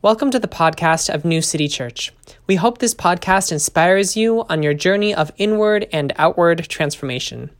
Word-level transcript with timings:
Welcome 0.00 0.30
to 0.30 0.38
the 0.38 0.46
podcast 0.46 1.12
of 1.12 1.24
New 1.24 1.42
City 1.42 1.66
Church. 1.66 2.12
We 2.46 2.54
hope 2.54 2.78
this 2.78 2.94
podcast 2.94 3.50
inspires 3.50 4.16
you 4.16 4.44
on 4.48 4.62
your 4.62 4.72
journey 4.72 5.12
of 5.12 5.32
inward 5.38 5.88
and 5.92 6.12
outward 6.16 6.68
transformation. 6.68 7.50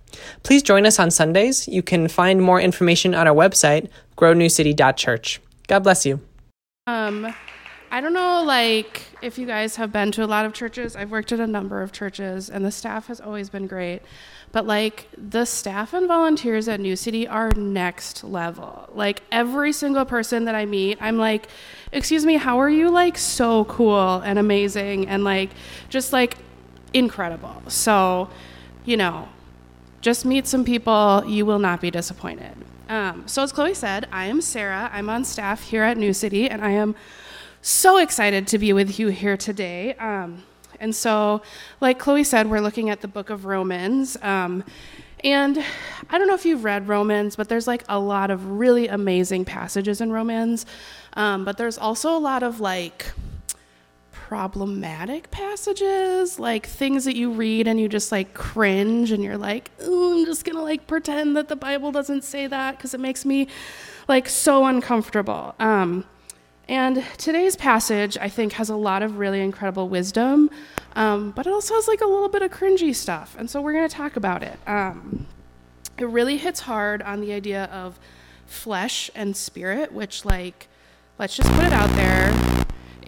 Please 0.45 0.63
join 0.63 0.87
us 0.87 1.01
on 1.01 1.11
Sundays. 1.11 1.67
You 1.67 1.83
can 1.83 2.07
find 2.07 2.41
more 2.41 2.61
information 2.61 3.13
on 3.13 3.27
our 3.27 3.35
website, 3.35 3.89
grownewcity.church. 4.17 5.41
God 5.67 5.81
bless 5.81 6.07
you. 6.07 6.21
Um, 6.87 7.35
I 7.91 8.01
don't 8.03 8.13
know, 8.13 8.43
like, 8.45 9.03
if 9.23 9.39
you 9.39 9.47
guys 9.47 9.77
have 9.77 9.93
been 9.93 10.13
to 10.13 10.25
a 10.25 10.27
lot 10.27 10.45
of 10.45 10.53
churches. 10.53 10.95
I've 10.95 11.11
worked 11.11 11.33
at 11.33 11.41
a 11.41 11.47
number 11.47 11.83
of 11.83 11.91
churches, 11.91 12.51
and 12.51 12.65
the 12.65 12.71
staff 12.71 13.07
has 13.07 13.21
always 13.21 13.49
been 13.49 13.67
great. 13.67 14.03
But, 14.53 14.67
like, 14.67 15.09
the 15.17 15.45
staff 15.47 15.95
and 15.95 16.07
volunteers 16.07 16.69
at 16.69 16.81
New 16.81 16.97
City 16.97 17.27
are 17.27 17.51
next 17.53 18.25
level. 18.25 18.89
Like, 18.95 19.23
every 19.33 19.73
single 19.73 20.05
person 20.05 20.45
that 20.45 20.55
I 20.55 20.67
meet, 20.67 20.99
I'm 21.01 21.17
like, 21.17 21.49
excuse 21.91 22.27
me, 22.27 22.37
how 22.37 22.61
are 22.61 22.69
you, 22.69 22.91
like, 22.91 23.17
so 23.17 23.65
cool 23.65 24.21
and 24.21 24.39
amazing 24.39 25.09
and, 25.09 25.25
like, 25.25 25.51
just, 25.89 26.13
like, 26.13 26.37
incredible? 26.93 27.63
So, 27.69 28.29
you 28.85 28.99
know, 28.99 29.29
just 30.03 30.25
meet 30.27 30.47
some 30.47 30.65
people. 30.65 31.25
You 31.27 31.47
will 31.47 31.59
not 31.59 31.81
be 31.81 31.91
disappointed. 31.91 32.55
Um, 32.89 33.27
so, 33.27 33.43
as 33.43 33.53
Chloe 33.53 33.75
said, 33.75 34.09
I 34.13 34.27
am 34.27 34.41
Sarah. 34.41 34.91
I'm 34.93 35.09
on 35.11 35.25
staff 35.25 35.63
here 35.63 35.83
at 35.83 35.97
New 35.97 36.13
City, 36.13 36.49
and 36.49 36.63
I 36.63 36.71
am 36.71 36.95
so 37.63 37.99
excited 37.99 38.47
to 38.49 38.59
be 38.59 38.73
with 38.73 38.99
you 38.99 39.09
here 39.09 39.37
today. 39.37 39.95
Um, 39.95 40.45
and 40.81 40.95
so, 40.95 41.43
like 41.81 41.99
Chloe 41.99 42.25
said, 42.25 42.49
we're 42.49 42.61
looking 42.61 42.91
at 42.91 43.01
the 43.01 43.09
book 43.09 43.31
of 43.31 43.45
Romans. 43.45 44.17
Um, 44.23 44.65
and 45.25 45.63
I 46.11 46.19
don't 46.19 46.29
know 46.29 46.35
if 46.35 46.45
you've 46.45 46.65
read 46.65 46.87
Romans, 46.87 47.35
but 47.35 47.49
there's 47.49 47.67
like 47.67 47.85
a 47.89 47.99
lot 47.99 48.31
of 48.31 48.53
really 48.53 48.87
amazing 48.87 49.45
passages 49.45 50.01
in 50.01 50.13
Romans. 50.13 50.67
Um, 51.15 51.45
but 51.45 51.59
there's 51.59 51.79
also 51.79 52.17
a 52.17 52.21
lot 52.21 52.43
of 52.43 52.61
like 52.61 53.07
problematic 54.13 55.31
passages, 55.31 56.39
like 56.39 56.67
things 56.67 57.05
that 57.07 57.17
you 57.17 57.33
read 57.33 57.67
and 57.67 57.81
you 57.81 57.89
just 57.89 58.13
like 58.13 58.35
cringe 58.35 59.11
and 59.11 59.25
you're 59.25 59.39
like, 59.39 59.71
I'm 59.83 60.25
just 60.27 60.45
gonna 60.45 60.63
like 60.63 60.87
pretend 60.87 61.37
that 61.37 61.49
the 61.49 61.57
Bible 61.57 61.91
doesn't 61.91 62.23
say 62.23 62.47
that 62.47 62.77
because 62.77 62.95
it 62.95 63.01
makes 63.01 63.25
me 63.25 63.49
like 64.07 64.29
so 64.29 64.67
uncomfortable. 64.67 65.55
Um, 65.59 66.05
and 66.69 67.03
today's 67.17 67.57
passage, 67.57 68.19
I 68.19 68.29
think, 68.29 68.53
has 68.55 68.69
a 68.69 68.77
lot 68.77 69.03
of 69.03 69.19
really 69.19 69.41
incredible 69.41 69.89
wisdom, 69.89 70.51
um, 70.95 71.31
but 71.31 71.47
it 71.47 71.53
also 71.53 71.75
has 71.75 71.89
like 71.89 72.01
a 72.01 72.07
little 72.07 72.29
bit 72.29 72.43
of 72.43 72.51
cringy 72.51 72.95
stuff. 72.95 73.35
And 73.39 73.49
so 73.49 73.61
we're 73.61 73.73
going 73.73 73.89
to 73.89 73.95
talk 73.95 74.17
about 74.17 74.43
it. 74.43 74.59
Um, 74.67 75.27
it 75.97 76.07
really 76.09 76.37
hits 76.37 76.61
hard 76.61 77.03
on 77.03 77.21
the 77.21 77.33
idea 77.33 77.65
of 77.65 77.99
flesh 78.47 79.11
and 79.15 79.37
spirit, 79.37 79.93
which, 79.93 80.25
like, 80.25 80.69
let's 81.19 81.37
just 81.37 81.51
put 81.53 81.65
it 81.65 81.73
out 81.73 81.91
there. 81.91 82.58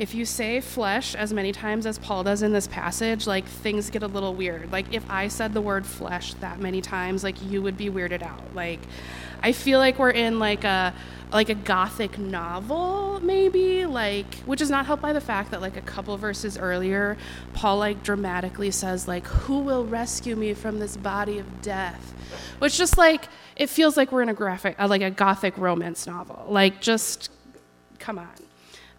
If 0.00 0.14
you 0.14 0.24
say 0.24 0.62
flesh 0.62 1.14
as 1.14 1.30
many 1.30 1.52
times 1.52 1.84
as 1.84 1.98
Paul 1.98 2.24
does 2.24 2.40
in 2.40 2.54
this 2.54 2.66
passage, 2.66 3.26
like 3.26 3.44
things 3.44 3.90
get 3.90 4.02
a 4.02 4.06
little 4.06 4.32
weird. 4.34 4.72
Like 4.72 4.94
if 4.94 5.04
I 5.10 5.28
said 5.28 5.52
the 5.52 5.60
word 5.60 5.84
flesh 5.84 6.32
that 6.40 6.58
many 6.58 6.80
times, 6.80 7.22
like 7.22 7.36
you 7.42 7.60
would 7.60 7.76
be 7.76 7.90
weirded 7.90 8.22
out. 8.22 8.54
Like 8.54 8.80
I 9.42 9.52
feel 9.52 9.78
like 9.78 9.98
we're 9.98 10.08
in 10.08 10.38
like 10.38 10.64
a 10.64 10.94
like 11.32 11.50
a 11.50 11.54
gothic 11.54 12.18
novel 12.18 13.20
maybe 13.22 13.84
like 13.86 14.34
which 14.46 14.62
is 14.62 14.70
not 14.70 14.86
helped 14.86 15.02
by 15.02 15.12
the 15.12 15.20
fact 15.20 15.50
that 15.50 15.60
like 15.60 15.76
a 15.76 15.80
couple 15.82 16.16
verses 16.16 16.58
earlier 16.58 17.16
paul 17.54 17.78
like 17.78 18.02
dramatically 18.02 18.70
says 18.70 19.06
like 19.06 19.24
who 19.26 19.60
will 19.60 19.84
rescue 19.84 20.34
me 20.34 20.52
from 20.52 20.80
this 20.80 20.96
body 20.96 21.38
of 21.38 21.62
death 21.62 22.14
which 22.58 22.76
just 22.76 22.98
like 22.98 23.28
it 23.54 23.68
feels 23.68 23.96
like 23.96 24.10
we're 24.10 24.22
in 24.22 24.28
a 24.28 24.34
graphic 24.34 24.74
uh, 24.80 24.88
like 24.88 25.02
a 25.02 25.10
gothic 25.10 25.56
romance 25.56 26.04
novel 26.04 26.44
like 26.48 26.80
just 26.80 27.30
come 28.00 28.18
on 28.18 28.49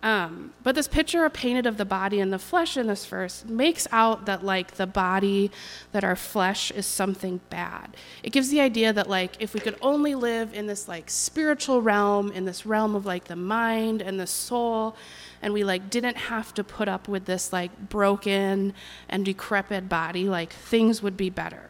um, 0.03 0.53
but 0.63 0.73
this 0.73 0.87
picture 0.87 1.29
painted 1.29 1.67
of 1.67 1.77
the 1.77 1.85
body 1.85 2.19
and 2.19 2.33
the 2.33 2.39
flesh 2.39 2.75
in 2.75 2.87
this 2.87 3.05
verse 3.05 3.45
makes 3.45 3.87
out 3.91 4.25
that 4.25 4.43
like 4.43 4.75
the 4.75 4.87
body, 4.87 5.51
that 5.91 6.03
our 6.03 6.15
flesh 6.15 6.71
is 6.71 6.87
something 6.87 7.39
bad. 7.51 7.95
It 8.23 8.31
gives 8.31 8.49
the 8.49 8.61
idea 8.61 8.93
that 8.93 9.07
like 9.07 9.35
if 9.39 9.53
we 9.53 9.59
could 9.59 9.77
only 9.79 10.15
live 10.15 10.55
in 10.55 10.65
this 10.65 10.87
like 10.87 11.09
spiritual 11.09 11.83
realm, 11.83 12.31
in 12.31 12.45
this 12.45 12.65
realm 12.65 12.95
of 12.95 13.05
like 13.05 13.25
the 13.25 13.35
mind 13.35 14.01
and 14.01 14.19
the 14.19 14.25
soul, 14.25 14.95
and 15.39 15.53
we 15.53 15.63
like 15.63 15.91
didn't 15.91 16.17
have 16.17 16.51
to 16.55 16.63
put 16.63 16.87
up 16.87 17.07
with 17.07 17.25
this 17.25 17.53
like 17.53 17.89
broken 17.89 18.73
and 19.07 19.23
decrepit 19.23 19.87
body, 19.87 20.27
like 20.27 20.51
things 20.51 21.03
would 21.03 21.15
be 21.15 21.29
better. 21.29 21.67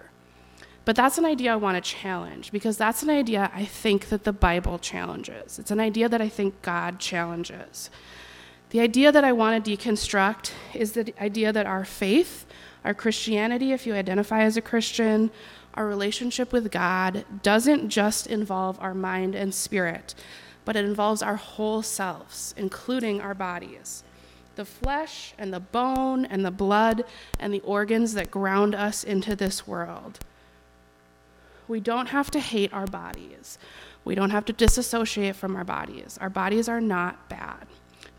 But 0.85 0.95
that's 0.95 1.17
an 1.17 1.25
idea 1.25 1.53
I 1.53 1.57
want 1.57 1.84
to 1.84 1.89
challenge 1.89 2.51
because 2.51 2.78
that's 2.78 3.03
an 3.03 3.09
idea 3.09 3.51
I 3.53 3.66
think 3.66 4.09
that 4.09 4.23
the 4.23 4.34
Bible 4.34 4.79
challenges. 4.79 5.59
It's 5.59 5.69
an 5.69 5.79
idea 5.79 6.09
that 6.09 6.22
I 6.22 6.29
think 6.29 6.61
God 6.61 6.97
challenges. 6.97 7.89
The 8.71 8.79
idea 8.79 9.11
that 9.11 9.25
I 9.25 9.33
want 9.33 9.65
to 9.65 9.77
deconstruct 9.77 10.51
is 10.73 10.93
the 10.93 11.13
idea 11.21 11.51
that 11.51 11.65
our 11.65 11.83
faith, 11.83 12.45
our 12.85 12.93
Christianity, 12.93 13.73
if 13.73 13.85
you 13.85 13.93
identify 13.93 14.43
as 14.43 14.55
a 14.55 14.61
Christian, 14.61 15.29
our 15.73 15.85
relationship 15.85 16.53
with 16.53 16.71
God 16.71 17.25
doesn't 17.43 17.89
just 17.89 18.27
involve 18.27 18.79
our 18.79 18.93
mind 18.93 19.35
and 19.35 19.53
spirit, 19.53 20.15
but 20.63 20.77
it 20.77 20.85
involves 20.85 21.21
our 21.21 21.35
whole 21.35 21.81
selves, 21.81 22.53
including 22.55 23.19
our 23.19 23.33
bodies. 23.33 24.05
The 24.55 24.63
flesh 24.63 25.33
and 25.37 25.53
the 25.53 25.59
bone 25.59 26.23
and 26.23 26.45
the 26.45 26.51
blood 26.51 27.03
and 27.41 27.53
the 27.53 27.61
organs 27.61 28.13
that 28.13 28.31
ground 28.31 28.73
us 28.73 29.03
into 29.03 29.35
this 29.35 29.67
world. 29.67 30.19
We 31.67 31.81
don't 31.81 32.07
have 32.07 32.31
to 32.31 32.39
hate 32.39 32.73
our 32.73 32.87
bodies. 32.87 33.57
We 34.05 34.15
don't 34.15 34.29
have 34.29 34.45
to 34.45 34.53
disassociate 34.53 35.35
from 35.35 35.57
our 35.57 35.65
bodies. 35.65 36.17
Our 36.21 36.29
bodies 36.29 36.69
are 36.69 36.81
not 36.81 37.27
bad. 37.27 37.67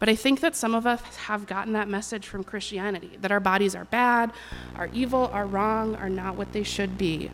But 0.03 0.09
I 0.09 0.17
think 0.17 0.41
that 0.41 0.57
some 0.57 0.75
of 0.75 0.85
us 0.85 1.01
have 1.15 1.47
gotten 1.47 1.75
that 1.75 1.87
message 1.87 2.27
from 2.27 2.43
Christianity 2.43 3.13
that 3.21 3.31
our 3.31 3.39
bodies 3.39 3.77
are 3.77 3.85
bad, 3.85 4.33
are 4.75 4.91
evil, 4.93 5.31
are 5.33 5.47
wrong, 5.47 5.95
are 5.95 6.09
not 6.09 6.35
what 6.35 6.53
they 6.53 6.65
should 6.65 6.99
be. 6.99 7.31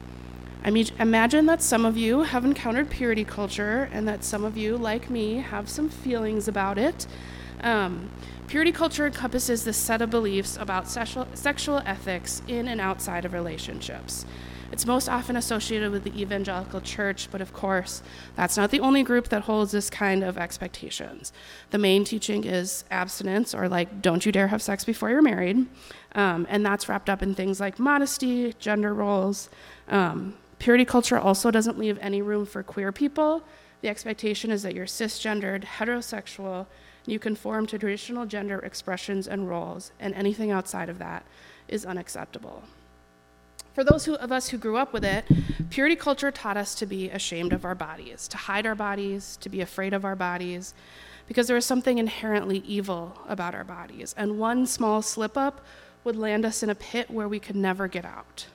I 0.62 0.70
mean, 0.70 0.86
imagine 0.98 1.46
that 1.46 1.62
some 1.62 1.86
of 1.86 1.96
you 1.96 2.24
have 2.24 2.44
encountered 2.44 2.90
purity 2.90 3.24
culture 3.24 3.88
and 3.90 4.06
that 4.06 4.22
some 4.22 4.44
of 4.44 4.58
you, 4.58 4.76
like 4.76 5.08
me, 5.08 5.36
have 5.36 5.70
some 5.70 5.88
feelings 5.88 6.46
about 6.46 6.76
it. 6.76 7.06
Um, 7.62 8.10
purity 8.48 8.72
culture 8.72 9.06
encompasses 9.06 9.64
this 9.64 9.78
set 9.78 10.02
of 10.02 10.10
beliefs 10.10 10.58
about 10.60 10.88
sexual, 10.88 11.26
sexual 11.32 11.78
ethics 11.86 12.42
in 12.48 12.68
and 12.68 12.82
outside 12.82 13.24
of 13.24 13.32
relationships. 13.32 14.26
It's 14.70 14.84
most 14.84 15.08
often 15.08 15.36
associated 15.36 15.90
with 15.90 16.04
the 16.04 16.20
evangelical 16.20 16.80
church, 16.80 17.28
but 17.30 17.40
of 17.40 17.52
course, 17.52 18.02
that's 18.36 18.56
not 18.56 18.70
the 18.70 18.80
only 18.80 19.02
group 19.02 19.28
that 19.28 19.42
holds 19.42 19.72
this 19.72 19.88
kind 19.88 20.22
of 20.22 20.36
expectations. 20.36 21.32
The 21.70 21.78
main 21.78 22.04
teaching 22.04 22.44
is 22.44 22.84
abstinence, 22.90 23.54
or 23.54 23.68
like, 23.68 24.02
don't 24.02 24.26
you 24.26 24.32
dare 24.32 24.48
have 24.48 24.60
sex 24.60 24.84
before 24.84 25.08
you're 25.08 25.22
married. 25.22 25.66
Um, 26.14 26.46
and 26.50 26.64
that's 26.64 26.88
wrapped 26.88 27.08
up 27.08 27.22
in 27.22 27.34
things 27.34 27.60
like 27.60 27.78
modesty, 27.78 28.52
gender 28.58 28.92
roles. 28.92 29.48
Um, 29.88 30.34
purity 30.58 30.84
culture 30.84 31.18
also 31.18 31.50
doesn't 31.50 31.78
leave 31.78 31.98
any 32.00 32.20
room 32.20 32.44
for 32.44 32.62
queer 32.62 32.92
people. 32.92 33.42
The 33.80 33.88
expectation 33.88 34.50
is 34.50 34.62
that 34.64 34.74
you're 34.74 34.86
cisgendered, 34.86 35.64
heterosexual, 35.64 36.66
you 37.06 37.18
conform 37.18 37.66
to 37.66 37.78
traditional 37.78 38.26
gender 38.26 38.58
expressions 38.58 39.26
and 39.26 39.48
roles, 39.48 39.92
and 39.98 40.14
anything 40.14 40.50
outside 40.50 40.90
of 40.90 40.98
that 40.98 41.24
is 41.68 41.86
unacceptable. 41.86 42.64
For 43.78 43.84
those 43.84 44.06
who, 44.06 44.16
of 44.16 44.32
us 44.32 44.48
who 44.48 44.58
grew 44.58 44.76
up 44.76 44.92
with 44.92 45.04
it, 45.04 45.24
purity 45.70 45.94
culture 45.94 46.32
taught 46.32 46.56
us 46.56 46.74
to 46.74 46.84
be 46.84 47.10
ashamed 47.10 47.52
of 47.52 47.64
our 47.64 47.76
bodies, 47.76 48.26
to 48.26 48.36
hide 48.36 48.66
our 48.66 48.74
bodies, 48.74 49.38
to 49.40 49.48
be 49.48 49.60
afraid 49.60 49.94
of 49.94 50.04
our 50.04 50.16
bodies, 50.16 50.74
because 51.28 51.46
there 51.46 51.56
is 51.56 51.64
something 51.64 51.98
inherently 51.98 52.58
evil 52.66 53.16
about 53.28 53.54
our 53.54 53.62
bodies. 53.62 54.16
And 54.18 54.40
one 54.40 54.66
small 54.66 55.00
slip 55.00 55.36
up 55.36 55.64
would 56.02 56.16
land 56.16 56.44
us 56.44 56.64
in 56.64 56.70
a 56.70 56.74
pit 56.74 57.08
where 57.08 57.28
we 57.28 57.38
could 57.38 57.54
never 57.54 57.86
get 57.86 58.04
out. 58.04 58.46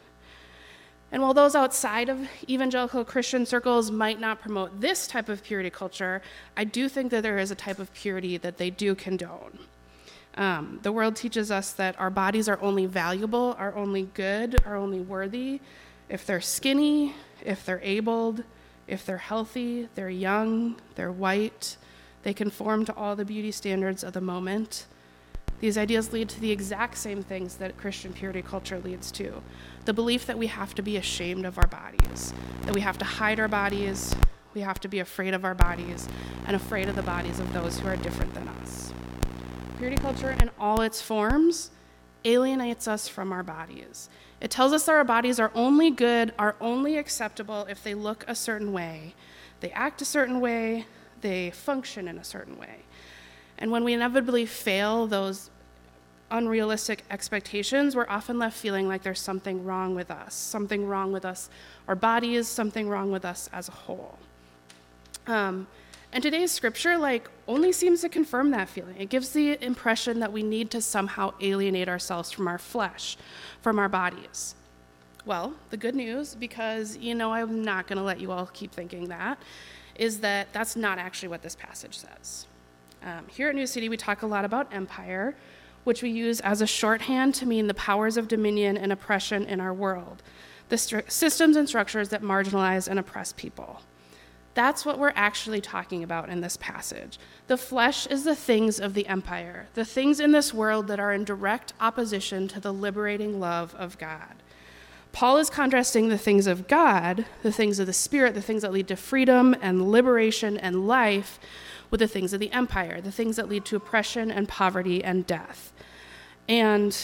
And 1.10 1.22
while 1.22 1.34
those 1.34 1.56
outside 1.56 2.10
of 2.10 2.28
evangelical 2.50 3.06
Christian 3.06 3.46
circles 3.46 3.92
might 3.92 4.20
not 4.20 4.42
promote 4.42 4.82
this 4.82 5.08
type 5.08 5.30
of 5.30 5.42
purity 5.42 5.70
culture, 5.70 6.22
I 6.58 6.66
do 6.66 6.90
think 6.90 7.12
that 7.12 7.24
there 7.24 7.38
is 7.38 7.50
a 7.50 7.56
type 7.56 7.80
of 7.80 7.94
purity 7.94 8.36
that 8.36 8.58
they 8.58 8.70
do 8.70 8.94
condone. 8.94 9.60
Um, 10.36 10.80
the 10.82 10.92
world 10.92 11.16
teaches 11.16 11.52
us 11.52 11.72
that 11.74 12.00
our 12.00 12.10
bodies 12.10 12.50
are 12.50 12.60
only 12.62 12.86
valuable, 12.86 13.56
are 13.60 13.76
only 13.76 14.10
good, 14.14 14.64
are 14.66 14.76
only 14.76 15.00
worthy 15.00 15.60
if 16.10 16.26
they're 16.26 16.42
skinny, 16.42 17.16
if 17.42 17.66
they're 17.66 17.82
abled, 17.84 18.44
if 18.88 19.06
they're 19.06 19.18
healthy, 19.18 19.90
they're 19.96 20.10
young, 20.10 20.76
they're 20.96 21.12
white, 21.12 21.78
they 22.24 22.34
conform 22.34 22.86
to 22.86 22.96
all 22.96 23.16
the 23.16 23.26
beauty 23.26 23.52
standards 23.52 24.04
of 24.04 24.14
the 24.14 24.22
moment. 24.22 24.86
These 25.60 25.78
ideas 25.78 26.12
lead 26.12 26.30
to 26.30 26.42
the 26.42 26.52
exact 26.52 26.98
same 26.98 27.24
things 27.24 27.56
that 27.56 27.78
Christian 27.78 28.14
purity 28.14 28.42
culture 28.42 28.80
leads 28.80 29.12
to 29.14 29.42
the 29.86 29.94
belief 29.94 30.26
that 30.26 30.38
we 30.38 30.48
have 30.48 30.76
to 30.76 30.82
be 30.82 30.98
ashamed 30.98 31.46
of 31.46 31.58
our 31.58 31.68
bodies, 31.68 32.34
that 32.62 32.74
we 32.74 32.82
have 32.82 32.98
to 32.98 33.06
hide 33.06 33.40
our 33.40 33.48
bodies, 33.48 34.16
we 34.54 34.62
have 34.62 34.80
to 34.82 34.88
be 34.88 35.00
afraid 35.00 35.34
of 35.34 35.44
our 35.44 35.56
bodies, 35.56 36.08
and 36.46 36.56
afraid 36.56 36.88
of 36.90 36.96
the 36.96 37.02
bodies 37.02 37.40
of 37.40 37.52
those 37.54 37.80
who 37.80 37.88
are 37.88 37.98
different 37.98 38.34
than 38.34 38.48
us. 38.48 38.94
Purity 39.78 39.98
culture 39.98 40.36
in 40.42 40.50
all 40.60 40.82
its 40.82 41.02
forms 41.02 41.72
alienates 42.26 42.88
us 42.88 43.08
from 43.08 43.32
our 43.34 43.44
bodies. 43.44 44.10
It 44.40 44.52
tells 44.52 44.72
us 44.72 44.86
that 44.86 44.94
our 44.94 45.04
bodies 45.04 45.40
are 45.40 45.52
only 45.56 45.90
good, 45.90 46.34
are 46.38 46.56
only 46.62 46.98
acceptable 46.98 47.66
if 47.70 47.84
they 47.84 47.94
look 47.94 48.24
a 48.28 48.36
certain 48.36 48.72
way, 48.72 49.16
they 49.62 49.72
act 49.72 50.02
a 50.02 50.06
certain 50.06 50.40
way, 50.40 50.86
they 51.22 51.52
function 51.52 52.08
in 52.08 52.18
a 52.18 52.24
certain 52.24 52.58
way. 52.58 52.84
And 53.58 53.72
when 53.72 53.84
we 53.84 53.94
inevitably 53.94 54.46
fail 54.46 55.08
those 55.08 55.50
unrealistic 56.30 57.04
expectations, 57.10 57.96
we're 57.96 58.08
often 58.10 58.38
left 58.40 58.58
feeling 58.58 58.88
like 58.88 59.04
there's 59.04 59.20
something 59.20 59.64
wrong 59.64 59.96
with 59.96 60.12
us, 60.12 60.34
something 60.34 60.88
wrong 60.88 61.12
with 61.12 61.26
us, 61.26 61.50
our 61.88 61.96
bodies, 61.96 62.48
something 62.48 62.90
wrong 62.90 63.12
with 63.12 63.24
us 63.26 63.50
as 63.54 63.70
a 63.70 63.72
whole. 63.72 64.18
Um, 65.28 65.68
and 66.14 66.22
today's 66.22 66.52
scripture, 66.52 66.98
like, 66.98 67.30
only 67.48 67.72
seems 67.72 68.02
to 68.02 68.10
confirm 68.10 68.52
that 68.52 68.70
feeling. 68.70 68.96
It 68.98 69.10
gives 69.10 69.30
the 69.30 69.62
impression 69.64 70.20
that 70.20 70.32
we 70.32 70.44
need 70.44 70.70
to 70.72 70.82
somehow 70.82 71.34
alienate 71.42 71.90
ourselves 71.90 72.32
from 72.32 72.48
our 72.48 72.60
flesh, 72.60 73.18
from 73.62 73.80
our 73.80 73.90
bodies. 73.90 74.56
Well, 75.26 75.54
the 75.72 75.78
good 75.78 75.96
news, 75.96 76.36
because 76.36 76.98
you 76.98 77.16
know 77.16 77.34
I'm 77.34 77.64
not 77.64 77.88
going 77.88 77.98
to 77.98 78.04
let 78.04 78.22
you 78.22 78.32
all 78.32 78.46
keep 78.54 78.72
thinking 78.72 79.10
that, 79.10 79.40
is 79.96 80.20
that 80.20 80.54
that's 80.54 80.76
not 80.76 81.00
actually 81.00 81.30
what 81.30 81.42
this 81.42 81.56
passage 81.56 81.98
says. 81.98 82.46
Um, 83.04 83.26
here 83.28 83.50
at 83.50 83.56
New 83.56 83.68
City, 83.68 83.90
we 83.90 83.98
talk 83.98 84.22
a 84.22 84.28
lot 84.28 84.46
about 84.46 84.74
empire, 84.74 85.36
which 85.84 86.04
we 86.04 86.12
use 86.12 86.40
as 86.42 86.62
a 86.62 86.68
shorthand 86.68 87.34
to 87.36 87.46
mean 87.46 87.68
the 87.68 87.74
powers 87.74 88.18
of 88.18 88.28
dominion 88.28 88.78
and 88.78 88.92
oppression 88.92 89.46
in 89.46 89.60
our 89.60 89.74
world, 89.74 90.22
the 90.70 90.78
systems 90.78 91.56
and 91.56 91.68
structures 91.68 92.10
that 92.10 92.22
marginalize 92.22 92.88
and 92.88 93.00
oppress 93.00 93.34
people. 93.34 93.82
That's 94.54 94.86
what 94.86 95.00
we're 95.00 95.14
actually 95.16 95.62
talking 95.62 96.04
about 96.04 96.30
in 96.30 96.42
this 96.42 96.58
passage. 96.58 97.18
The 97.48 97.58
flesh 97.58 98.06
is 98.08 98.24
the 98.24 98.36
things 98.36 98.80
of 98.80 98.94
the 98.94 99.08
empire, 99.08 99.68
the 99.74 99.86
things 99.86 100.20
in 100.20 100.32
this 100.32 100.54
world 100.54 100.88
that 100.88 101.00
are 101.00 101.12
in 101.12 101.24
direct 101.24 101.74
opposition 101.80 102.48
to 102.50 102.60
the 102.60 102.74
liberating 102.74 103.40
love 103.40 103.74
of 103.76 103.98
God. 103.98 104.36
Paul 105.12 105.38
is 105.38 105.50
contrasting 105.50 106.10
the 106.10 106.18
things 106.18 106.48
of 106.48 106.68
God, 106.68 107.26
the 107.44 107.52
things 107.52 107.80
of 107.80 107.86
the 107.86 107.94
Spirit, 107.94 108.34
the 108.34 108.42
things 108.42 108.64
that 108.64 108.72
lead 108.72 108.88
to 108.88 108.96
freedom 108.96 109.56
and 109.62 109.92
liberation 109.92 110.58
and 110.58 110.88
life, 110.88 111.40
with 111.94 112.00
the 112.00 112.08
things 112.08 112.34
of 112.34 112.40
the 112.40 112.52
empire, 112.52 113.00
the 113.00 113.12
things 113.12 113.36
that 113.36 113.48
lead 113.48 113.66
to 113.66 113.76
oppression 113.76 114.32
and 114.32 114.50
poverty 114.50 115.04
and 115.04 115.28
death. 115.28 115.72
And 116.50 116.98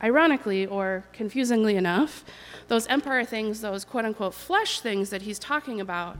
ironically, 0.00 0.64
or 0.64 1.02
confusingly 1.12 1.74
enough, 1.74 2.24
those 2.68 2.86
empire 2.86 3.24
things, 3.24 3.60
those 3.62 3.84
quote 3.84 4.04
unquote 4.04 4.34
flesh 4.34 4.78
things 4.78 5.10
that 5.10 5.22
he's 5.22 5.40
talking 5.40 5.80
about, 5.80 6.18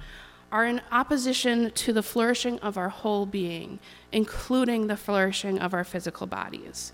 are 0.51 0.65
in 0.65 0.81
opposition 0.91 1.71
to 1.73 1.93
the 1.93 2.03
flourishing 2.03 2.59
of 2.61 2.79
our 2.79 2.89
whole 2.89 3.27
being, 3.27 3.79
including 4.13 4.87
the 4.87 4.97
flourishing 4.97 5.59
of 5.59 5.75
our 5.75 5.85
physical 5.85 6.27
bodies. 6.27 6.93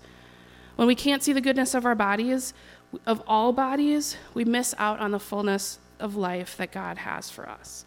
When 0.75 0.87
we 0.87 0.95
can't 0.95 1.23
see 1.23 1.33
the 1.33 1.41
goodness 1.41 1.73
of 1.73 1.85
our 1.85 1.95
bodies, 1.95 2.53
of 3.05 3.21
all 3.27 3.53
bodies, 3.53 4.17
we 4.33 4.43
miss 4.43 4.75
out 4.77 4.99
on 4.99 5.11
the 5.11 5.19
fullness 5.19 5.79
of 5.99 6.15
life 6.15 6.57
that 6.57 6.71
God 6.71 6.99
has 6.99 7.29
for 7.29 7.49
us. 7.49 7.85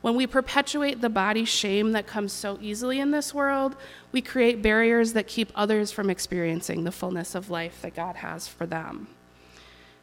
When 0.00 0.16
we 0.16 0.26
perpetuate 0.26 1.00
the 1.00 1.08
body 1.08 1.44
shame 1.44 1.92
that 1.92 2.06
comes 2.06 2.32
so 2.32 2.58
easily 2.60 3.00
in 3.00 3.10
this 3.10 3.32
world, 3.32 3.76
we 4.12 4.20
create 4.20 4.60
barriers 4.60 5.14
that 5.14 5.26
keep 5.26 5.50
others 5.54 5.92
from 5.92 6.10
experiencing 6.10 6.84
the 6.84 6.92
fullness 6.92 7.34
of 7.34 7.48
life 7.48 7.80
that 7.80 7.94
God 7.94 8.16
has 8.16 8.46
for 8.46 8.66
them. 8.66 9.08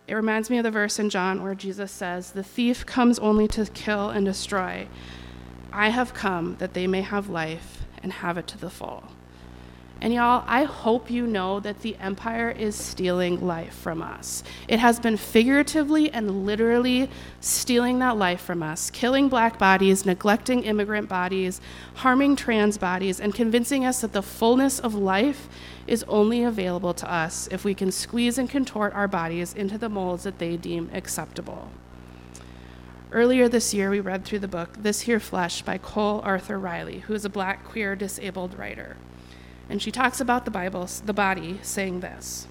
It 0.08 0.16
reminds 0.16 0.50
me 0.50 0.58
of 0.58 0.64
the 0.64 0.72
verse 0.72 1.00
in 1.00 1.10
John 1.10 1.44
where 1.44 1.56
Jesus 1.56 1.92
says, 1.92 2.32
The 2.32 2.44
thief 2.44 2.86
comes 2.86 3.20
only 3.20 3.48
to 3.50 3.66
kill 3.66 4.10
and 4.10 4.26
destroy. 4.26 4.88
I 5.72 5.90
have 5.90 6.14
come 6.14 6.58
that 6.58 6.74
they 6.74 6.88
may 6.88 7.02
have 7.02 7.30
life 7.30 7.84
and 8.04 8.12
have 8.12 8.38
it 8.38 8.48
to 8.48 8.58
the 8.58 8.70
full. 8.70 9.04
And 10.04 10.12
y'all, 10.12 10.44
I 10.48 10.64
hope 10.64 11.12
you 11.12 11.28
know 11.28 11.60
that 11.60 11.82
the 11.82 11.96
empire 11.98 12.50
is 12.50 12.76
stealing 12.76 13.46
life 13.46 13.76
from 13.76 14.02
us. 14.02 14.44
It 14.68 14.80
has 14.80 15.00
been 15.00 15.16
figuratively 15.16 16.12
and 16.12 16.44
literally 16.44 17.08
stealing 17.40 18.00
that 18.00 18.18
life 18.18 18.42
from 18.42 18.64
us, 18.64 18.90
killing 18.90 19.30
black 19.30 19.60
bodies, 19.60 20.04
neglecting 20.04 20.64
immigrant 20.64 21.08
bodies, 21.08 21.62
harming 21.94 22.36
trans 22.36 22.80
bodies, 22.80 23.20
and 23.20 23.36
convincing 23.36 23.86
us 23.86 24.02
that 24.02 24.12
the 24.12 24.24
fullness 24.24 24.80
of 24.80 24.96
life 24.96 25.48
is 25.86 26.04
only 26.08 26.44
available 26.44 26.96
to 26.96 27.14
us 27.14 27.48
if 27.52 27.64
we 27.64 27.76
can 27.76 27.92
squeeze 27.92 28.40
and 28.40 28.50
contort 28.50 28.96
our 28.96 29.08
bodies 29.08 29.54
into 29.54 29.78
the 29.78 29.90
molds 29.90 30.24
that 30.24 30.40
they 30.40 30.58
deem 30.58 30.90
acceptable. 30.94 31.70
Earlier 33.12 33.48
this 33.48 33.72
year, 33.72 33.92
we 33.92 34.00
read 34.00 34.26
through 34.26 34.40
the 34.40 34.48
book 34.48 34.78
This 34.82 35.02
Here 35.02 35.20
Flesh 35.20 35.62
by 35.62 35.78
Cole 35.78 36.22
Arthur 36.24 36.58
Riley, 36.58 37.00
who 37.02 37.14
is 37.14 37.24
a 37.24 37.30
black 37.30 37.64
queer 37.64 37.96
disabled 37.96 38.58
writer. 38.58 38.98
And 39.72 39.82
she 39.82 39.90
talks 39.90 40.20
about 40.20 40.44
the 40.44 40.52
Bible, 40.52 40.86
the 41.06 41.14
body, 41.14 41.58
saying 41.62 42.02
this 42.02 42.46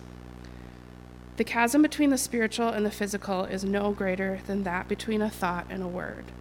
The 1.37 1.45
chasm 1.45 1.83
between 1.83 2.09
the 2.09 2.17
spiritual 2.17 2.71
and 2.71 2.87
the 2.87 2.91
physical 2.91 3.45
is 3.45 3.63
no 3.63 3.93
greater 3.93 4.41
than 4.47 4.63
that 4.63 4.89
between 4.89 5.21
a 5.21 5.29
thought 5.29 5.67
and 5.69 5.83
a 5.83 5.87
word. 5.87 6.33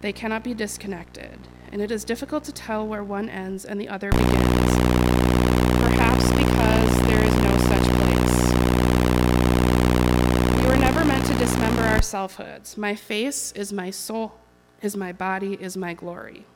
They 0.00 0.12
cannot 0.12 0.42
be 0.42 0.52
disconnected, 0.52 1.38
and 1.70 1.80
it 1.80 1.92
is 1.92 2.02
difficult 2.02 2.42
to 2.42 2.52
tell 2.52 2.84
where 2.84 3.04
one 3.04 3.28
ends 3.30 3.64
and 3.64 3.80
the 3.80 3.88
other 3.88 4.10
begins. 4.10 4.74
Perhaps 5.78 6.28
because 6.32 7.06
there 7.06 7.22
is 7.22 7.36
no 7.36 7.56
such 7.70 7.86
place. 8.00 8.50
We 10.60 10.66
were 10.66 10.76
never 10.76 11.04
meant 11.04 11.24
to 11.26 11.34
dismember 11.38 11.82
our 11.82 12.00
selfhoods. 12.00 12.76
My 12.76 12.96
face 12.96 13.52
is 13.52 13.72
my 13.72 13.90
soul, 13.90 14.40
is 14.82 14.96
my 14.96 15.12
body, 15.12 15.56
is 15.60 15.76
my 15.76 15.94
glory. 15.94 16.46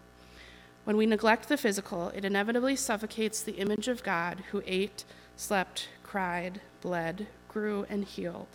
When 0.84 0.96
we 0.96 1.06
neglect 1.06 1.48
the 1.48 1.56
physical, 1.56 2.08
it 2.08 2.24
inevitably 2.24 2.76
suffocates 2.76 3.42
the 3.42 3.52
image 3.52 3.86
of 3.86 4.02
God 4.02 4.44
who 4.50 4.62
ate, 4.66 5.04
slept, 5.36 5.88
cried, 6.02 6.60
bled, 6.80 7.26
grew, 7.48 7.86
and 7.88 8.04
healed. 8.04 8.48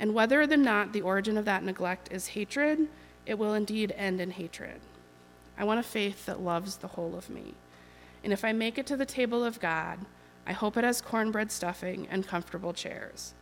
And 0.00 0.14
whether 0.14 0.40
or 0.40 0.46
not 0.46 0.92
the 0.92 1.02
origin 1.02 1.36
of 1.36 1.44
that 1.44 1.62
neglect 1.62 2.10
is 2.10 2.28
hatred, 2.28 2.88
it 3.26 3.38
will 3.38 3.54
indeed 3.54 3.94
end 3.96 4.20
in 4.20 4.32
hatred. 4.32 4.80
I 5.56 5.64
want 5.64 5.78
a 5.78 5.84
faith 5.84 6.26
that 6.26 6.40
loves 6.40 6.76
the 6.76 6.88
whole 6.88 7.14
of 7.14 7.30
me. 7.30 7.54
And 8.24 8.32
if 8.32 8.44
I 8.44 8.52
make 8.52 8.78
it 8.78 8.86
to 8.86 8.96
the 8.96 9.06
table 9.06 9.44
of 9.44 9.60
God, 9.60 10.00
I 10.46 10.52
hope 10.52 10.76
it 10.76 10.84
has 10.84 11.00
cornbread 11.00 11.52
stuffing 11.52 12.08
and 12.10 12.26
comfortable 12.26 12.72
chairs. 12.72 13.34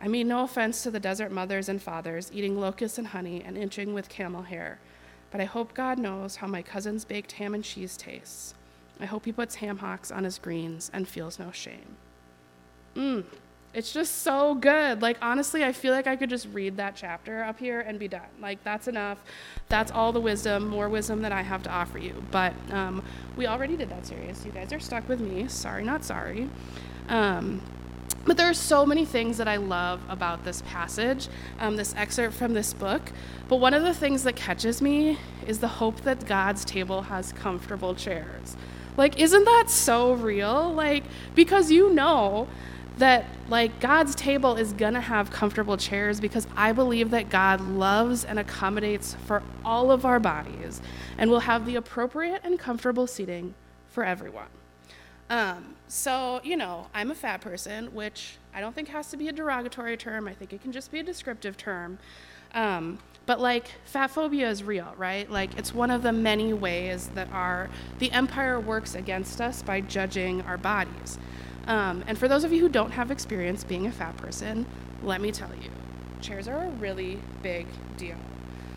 I 0.00 0.08
mean 0.08 0.28
no 0.28 0.42
offense 0.42 0.82
to 0.82 0.90
the 0.90 1.00
desert 1.00 1.32
mothers 1.32 1.68
and 1.68 1.80
fathers 1.80 2.30
eating 2.32 2.60
locusts 2.60 2.98
and 2.98 3.08
honey 3.08 3.42
and 3.44 3.56
inching 3.56 3.94
with 3.94 4.08
camel 4.08 4.42
hair 4.42 4.78
but 5.30 5.40
I 5.40 5.44
hope 5.44 5.74
God 5.74 5.98
knows 5.98 6.36
how 6.36 6.46
my 6.46 6.62
cousin's 6.62 7.04
baked 7.04 7.32
ham 7.32 7.54
and 7.54 7.64
cheese 7.64 7.96
tastes. 7.96 8.54
I 9.00 9.06
hope 9.06 9.24
he 9.24 9.32
puts 9.32 9.56
ham 9.56 9.78
hocks 9.78 10.10
on 10.10 10.24
his 10.24 10.38
greens 10.38 10.90
and 10.92 11.06
feels 11.06 11.38
no 11.38 11.52
shame. 11.52 11.96
Mmm, 12.96 13.24
it's 13.74 13.92
just 13.92 14.22
so 14.22 14.54
good. 14.54 15.02
Like, 15.02 15.18
honestly, 15.20 15.64
I 15.64 15.72
feel 15.72 15.92
like 15.92 16.06
I 16.06 16.16
could 16.16 16.30
just 16.30 16.48
read 16.52 16.76
that 16.78 16.96
chapter 16.96 17.44
up 17.44 17.58
here 17.58 17.80
and 17.80 17.98
be 17.98 18.08
done. 18.08 18.22
Like, 18.40 18.62
that's 18.64 18.88
enough. 18.88 19.22
That's 19.68 19.92
all 19.92 20.12
the 20.12 20.20
wisdom, 20.20 20.66
more 20.68 20.88
wisdom 20.88 21.22
that 21.22 21.32
I 21.32 21.42
have 21.42 21.62
to 21.64 21.70
offer 21.70 21.98
you. 21.98 22.22
But 22.30 22.54
um, 22.72 23.04
we 23.36 23.46
already 23.46 23.76
did 23.76 23.90
that 23.90 24.06
series. 24.06 24.44
You 24.44 24.52
guys 24.52 24.72
are 24.72 24.80
stuck 24.80 25.08
with 25.08 25.20
me. 25.20 25.48
Sorry, 25.48 25.84
not 25.84 26.04
sorry. 26.04 26.48
Um, 27.08 27.60
but 28.24 28.36
there 28.36 28.48
are 28.48 28.54
so 28.54 28.84
many 28.84 29.04
things 29.04 29.38
that 29.38 29.48
I 29.48 29.56
love 29.56 30.00
about 30.08 30.44
this 30.44 30.62
passage, 30.62 31.28
um, 31.58 31.76
this 31.76 31.94
excerpt 31.96 32.34
from 32.34 32.54
this 32.54 32.74
book. 32.74 33.12
But 33.48 33.56
one 33.56 33.74
of 33.74 33.82
the 33.82 33.94
things 33.94 34.22
that 34.24 34.36
catches 34.36 34.82
me 34.82 35.18
is 35.46 35.60
the 35.60 35.68
hope 35.68 36.02
that 36.02 36.26
God's 36.26 36.64
table 36.64 37.02
has 37.02 37.32
comfortable 37.32 37.94
chairs. 37.94 38.56
Like, 38.96 39.18
isn't 39.20 39.44
that 39.44 39.70
so 39.70 40.12
real? 40.12 40.72
Like, 40.72 41.04
because 41.34 41.70
you 41.70 41.92
know 41.94 42.48
that 42.98 43.24
like 43.48 43.80
God's 43.80 44.14
table 44.14 44.56
is 44.56 44.72
gonna 44.72 45.00
have 45.00 45.30
comfortable 45.30 45.76
chairs 45.76 46.20
because 46.20 46.46
I 46.56 46.72
believe 46.72 47.10
that 47.10 47.30
God 47.30 47.60
loves 47.60 48.24
and 48.24 48.38
accommodates 48.38 49.16
for 49.24 49.42
all 49.64 49.90
of 49.90 50.04
our 50.04 50.18
bodies 50.18 50.82
and 51.16 51.30
will 51.30 51.40
have 51.40 51.64
the 51.64 51.76
appropriate 51.76 52.40
and 52.44 52.58
comfortable 52.58 53.06
seating 53.06 53.54
for 53.88 54.04
everyone. 54.04 54.48
Um, 55.30 55.74
so, 55.88 56.40
you 56.42 56.56
know, 56.56 56.86
I'm 56.94 57.10
a 57.10 57.14
fat 57.14 57.40
person, 57.40 57.94
which 57.94 58.36
I 58.54 58.60
don't 58.60 58.74
think 58.74 58.88
has 58.88 59.10
to 59.10 59.16
be 59.16 59.28
a 59.28 59.32
derogatory 59.32 59.96
term. 59.96 60.28
I 60.28 60.34
think 60.34 60.52
it 60.52 60.62
can 60.62 60.72
just 60.72 60.90
be 60.90 61.00
a 61.00 61.02
descriptive 61.02 61.56
term. 61.56 61.98
Um, 62.54 62.98
but 63.26 63.40
like 63.40 63.68
fat 63.84 64.10
phobia 64.10 64.48
is 64.48 64.62
real, 64.64 64.94
right? 64.96 65.30
Like 65.30 65.58
it's 65.58 65.74
one 65.74 65.90
of 65.90 66.02
the 66.02 66.12
many 66.12 66.54
ways 66.54 67.08
that 67.08 67.30
our 67.30 67.68
the 67.98 68.10
empire 68.10 68.58
works 68.58 68.94
against 68.94 69.40
us 69.40 69.62
by 69.62 69.82
judging 69.82 70.40
our 70.42 70.56
bodies. 70.56 71.18
Um, 71.66 72.02
and 72.06 72.16
for 72.16 72.26
those 72.26 72.44
of 72.44 72.52
you 72.52 72.60
who 72.60 72.70
don't 72.70 72.92
have 72.92 73.10
experience 73.10 73.64
being 73.64 73.86
a 73.86 73.92
fat 73.92 74.16
person, 74.16 74.64
let 75.02 75.20
me 75.20 75.30
tell 75.30 75.50
you, 75.62 75.70
chairs 76.22 76.48
are 76.48 76.64
a 76.64 76.70
really 76.70 77.20
big 77.42 77.66
deal. 77.98 78.16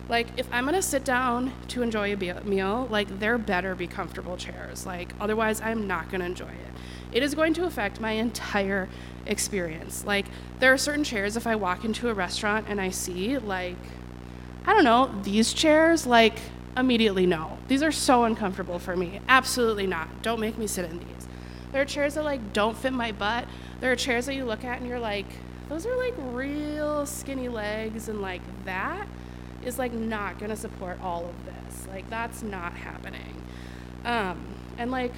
Like, 0.08 0.28
if 0.36 0.46
I'm 0.52 0.64
gonna 0.64 0.82
sit 0.82 1.04
down 1.04 1.52
to 1.68 1.82
enjoy 1.82 2.12
a 2.12 2.44
meal, 2.44 2.88
like, 2.90 3.18
there 3.18 3.38
better 3.38 3.74
be 3.74 3.86
comfortable 3.86 4.36
chairs. 4.36 4.84
Like, 4.84 5.12
otherwise, 5.20 5.60
I'm 5.60 5.86
not 5.86 6.10
gonna 6.10 6.26
enjoy 6.26 6.48
it. 6.48 6.72
It 7.12 7.22
is 7.22 7.34
going 7.34 7.54
to 7.54 7.64
affect 7.64 8.00
my 8.00 8.12
entire 8.12 8.88
experience. 9.26 10.04
Like, 10.04 10.26
there 10.58 10.72
are 10.72 10.78
certain 10.78 11.04
chairs, 11.04 11.36
if 11.36 11.46
I 11.46 11.56
walk 11.56 11.84
into 11.84 12.08
a 12.08 12.14
restaurant 12.14 12.66
and 12.68 12.80
I 12.80 12.90
see, 12.90 13.38
like, 13.38 13.76
I 14.66 14.72
don't 14.72 14.84
know, 14.84 15.14
these 15.22 15.52
chairs, 15.52 16.06
like, 16.06 16.38
immediately 16.76 17.26
no. 17.26 17.58
These 17.68 17.82
are 17.82 17.92
so 17.92 18.24
uncomfortable 18.24 18.78
for 18.78 18.96
me. 18.96 19.20
Absolutely 19.28 19.86
not. 19.86 20.22
Don't 20.22 20.40
make 20.40 20.56
me 20.56 20.66
sit 20.66 20.90
in 20.90 20.98
these. 20.98 21.28
There 21.72 21.82
are 21.82 21.86
chairs 21.86 22.14
that, 22.14 22.24
like, 22.24 22.52
don't 22.52 22.76
fit 22.76 22.92
my 22.92 23.12
butt. 23.12 23.46
There 23.80 23.92
are 23.92 23.96
chairs 23.96 24.26
that 24.26 24.34
you 24.34 24.44
look 24.44 24.64
at 24.64 24.78
and 24.78 24.88
you're 24.88 24.98
like, 24.98 25.26
those 25.68 25.86
are 25.86 25.96
like 25.96 26.14
real 26.18 27.06
skinny 27.06 27.48
legs 27.48 28.08
and 28.08 28.20
like 28.20 28.42
that 28.66 29.06
is 29.64 29.78
like 29.78 29.92
not 29.92 30.38
going 30.38 30.50
to 30.50 30.56
support 30.56 30.98
all 31.02 31.24
of 31.24 31.44
this. 31.44 31.86
Like 31.88 32.08
that's 32.10 32.42
not 32.42 32.72
happening. 32.74 33.42
Um, 34.04 34.44
and 34.78 34.90
like 34.90 35.12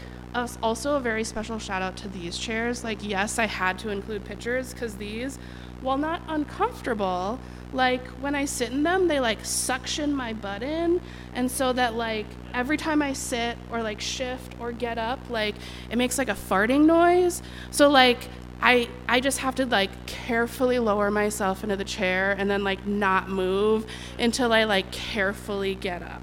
also 0.63 0.97
a 0.97 1.01
very 1.01 1.25
special 1.25 1.59
shout 1.59 1.83
out 1.83 1.97
to 1.97 2.09
these 2.09 2.37
chairs. 2.37 2.83
Like, 2.83 3.07
yes, 3.07 3.39
I 3.39 3.47
had 3.47 3.79
to 3.81 3.91
include 3.91 4.25
pictures 4.25 4.73
because 4.73 4.97
these, 4.97 5.39
while 5.81 5.99
not 5.99 6.23
uncomfortable, 6.29 7.39
like 7.73 8.05
when 8.21 8.35
I 8.35 8.45
sit 8.45 8.71
in 8.71 8.83
them, 8.83 9.09
they 9.09 9.21
like 9.21 9.45
suction 9.45 10.15
my 10.15 10.33
butt 10.33 10.63
in. 10.63 11.01
And 11.35 11.51
so 11.51 11.73
that 11.73 11.95
like 11.95 12.27
every 12.53 12.77
time 12.77 13.03
I 13.03 13.13
sit 13.13 13.57
or 13.71 13.83
like 13.83 14.01
shift 14.01 14.55
or 14.61 14.73
get 14.73 14.99
up, 14.99 15.21
like 15.31 15.55
it 15.91 15.97
makes 15.97 16.19
like 16.19 16.29
a 16.29 16.35
farting 16.35 16.85
noise. 16.85 17.43
So 17.71 17.89
like 17.89 18.29
I 18.65 18.89
I 19.07 19.21
just 19.21 19.39
have 19.39 19.55
to 19.57 19.67
like 19.67 20.07
carefully 20.07 20.79
lower 20.79 21.11
myself 21.11 21.63
into 21.63 21.77
the 21.77 21.85
chair 21.85 22.33
and 22.33 22.51
then 22.51 22.65
like 22.65 22.87
not 22.87 23.29
move 23.29 23.87
until 24.19 24.55
I 24.55 24.65
like 24.65 24.91
carefully 24.91 25.75
get 25.75 26.03
up. 26.03 26.23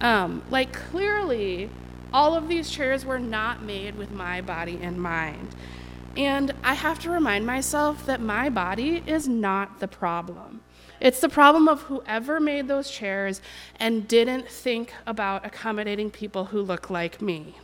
Um, 0.00 0.42
like 0.50 0.72
clearly 0.72 1.68
all 2.14 2.34
of 2.34 2.48
these 2.48 2.70
chairs 2.70 3.04
were 3.04 3.18
not 3.18 3.62
made 3.62 3.96
with 3.96 4.10
my 4.10 4.40
body 4.40 4.80
in 4.80 4.98
mind. 4.98 5.54
And 6.16 6.52
I 6.64 6.72
have 6.72 6.98
to 7.00 7.10
remind 7.10 7.44
myself 7.44 8.06
that 8.06 8.22
my 8.22 8.48
body 8.48 9.02
is 9.06 9.28
not 9.28 9.80
the 9.80 9.88
problem. 9.88 10.62
It's 10.98 11.20
the 11.20 11.28
problem 11.28 11.68
of 11.68 11.82
whoever 11.82 12.40
made 12.40 12.68
those 12.68 12.90
chairs 12.90 13.42
and 13.78 14.08
didn't 14.08 14.48
think 14.48 14.94
about 15.06 15.44
accommodating 15.44 16.10
people 16.10 16.46
who 16.46 16.62
look 16.62 16.88
like 16.88 17.20
me. 17.20 17.54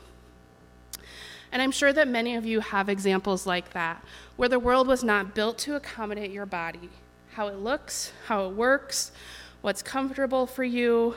And 1.53 1.61
I'm 1.61 1.71
sure 1.71 1.93
that 1.93 2.09
many 2.09 2.35
of 2.35 2.47
you 2.47 2.61
have 2.61 2.89
examples 2.89 3.47
like 3.47 3.75
that, 3.75 4.03
where 4.37 4.49
the 4.49 4.59
world 4.59 4.89
was 4.89 5.05
not 5.05 5.35
built 5.35 5.59
to 5.59 5.77
accommodate 5.77 6.31
your 6.31 6.47
body, 6.47 6.89
how 7.35 7.49
it 7.49 7.59
looks, 7.59 8.13
how 8.27 8.47
it 8.47 8.55
works, 8.55 9.13
what's 9.61 9.83
comfortable 9.83 10.47
for 10.47 10.65
you, 10.65 11.15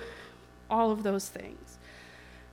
all 0.70 0.92
of 0.92 1.04
those 1.04 1.30
things. 1.30 1.78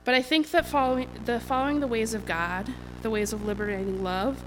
But 0.05 0.15
I 0.15 0.21
think 0.21 0.51
that 0.51 0.65
following 0.65 1.09
the, 1.25 1.41
following 1.41 1.81
the 1.81 1.87
ways 1.87 2.13
of 2.13 2.25
God, 2.25 2.69
the 3.01 3.09
ways 3.09 3.33
of 3.33 3.45
liberating 3.45 4.01
love, 4.01 4.43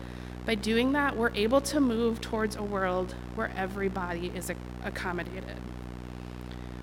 by 0.46 0.54
doing 0.54 0.92
that, 0.92 1.16
we're 1.16 1.34
able 1.34 1.60
to 1.62 1.80
move 1.80 2.20
towards 2.20 2.56
a 2.56 2.62
world 2.62 3.14
where 3.34 3.50
everybody 3.56 4.32
is 4.34 4.50
accommodated. 4.84 5.56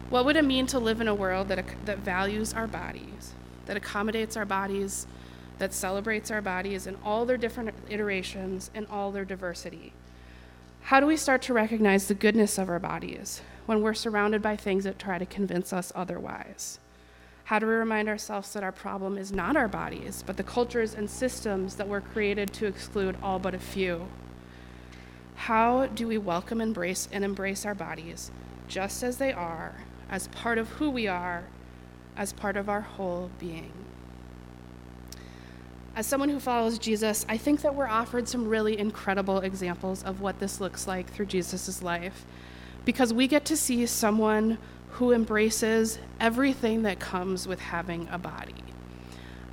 What 0.10 0.26
would 0.26 0.36
it 0.36 0.46
mean 0.46 0.68
to 0.68 0.80
live 0.80 1.02
in 1.02 1.08
a 1.08 1.16
world 1.16 1.48
that, 1.48 1.66
that 1.86 2.00
values 2.00 2.54
our 2.54 2.68
bodies, 2.68 3.34
that 3.66 3.78
accommodates 3.78 4.38
our 4.38 4.46
bodies, 4.46 5.08
that 5.60 5.74
celebrates 5.74 6.32
our 6.32 6.42
bodies 6.42 6.88
in 6.88 6.98
all 7.04 7.26
their 7.26 7.38
different 7.38 7.74
iterations 7.90 8.72
and 8.74 8.88
all 8.88 9.12
their 9.12 9.26
diversity. 9.26 9.94
How 10.82 11.00
do 11.00 11.06
we 11.06 11.16
start 11.16 11.42
to 11.44 11.54
recognize 11.54 12.08
the 12.08 12.14
goodness 12.14 12.58
of 12.58 12.70
our 12.70 12.80
bodies 12.80 13.42
when 13.66 13.82
we're 13.82 13.94
surrounded 13.94 14.42
by 14.42 14.56
things 14.58 14.84
that 14.84 15.00
try 15.00 15.18
to 15.18 15.26
convince 15.26 15.72
us 15.72 15.94
otherwise? 15.96 16.80
How 17.46 17.60
do 17.60 17.68
we 17.68 17.74
remind 17.74 18.10
ourselves 18.10 18.54
that 18.54 18.64
our 18.64 18.72
problem 18.72 19.18
is 19.18 19.32
not 19.32 19.56
our 19.56 19.68
bodies, 19.68 20.24
but 20.26 20.38
the 20.38 20.44
cultures 20.44 20.94
and 20.94 21.10
systems 21.10 21.76
that 21.76 21.88
were 21.88 22.02
created 22.02 22.54
to 22.54 22.66
exclude 22.66 23.18
all 23.22 23.40
but 23.40 23.54
a 23.54 23.60
few? 23.60 24.08
How 25.36 25.88
do 25.88 26.08
we 26.08 26.18
welcome, 26.18 26.62
embrace, 26.62 27.10
and 27.12 27.24
embrace 27.24 27.66
our 27.66 27.76
bodies 27.76 28.32
just 28.68 29.04
as 29.04 29.18
they 29.18 29.34
are, 29.34 29.76
as 30.10 30.28
part 30.30 30.58
of 30.58 30.70
who 30.70 30.90
we 30.90 31.08
are, 31.08 31.44
as 32.16 32.32
part 32.32 32.56
of 32.56 32.70
our 32.70 32.82
whole 32.82 33.30
being? 33.40 33.74
As 35.96 36.08
someone 36.08 36.30
who 36.30 36.40
follows 36.40 36.80
Jesus, 36.80 37.24
I 37.30 37.38
think 37.38 37.62
that 37.62 37.76
we're 37.76 37.88
offered 37.88 38.28
some 38.28 38.48
really 38.48 38.80
incredible 38.80 39.40
examples 39.40 40.02
of 40.04 40.22
what 40.22 40.40
this 40.40 40.60
looks 40.60 40.88
like 40.88 41.12
through 41.12 41.28
Jesus' 41.28 41.84
life 41.84 42.26
because 42.84 43.14
we 43.14 43.28
get 43.28 43.46
to 43.46 43.56
see 43.56 43.86
someone 43.86 44.58
who 44.94 45.12
embraces 45.12 46.00
everything 46.20 46.82
that 46.84 47.00
comes 47.00 47.48
with 47.48 47.60
having 47.60 48.08
a 48.12 48.18
body. 48.18 48.56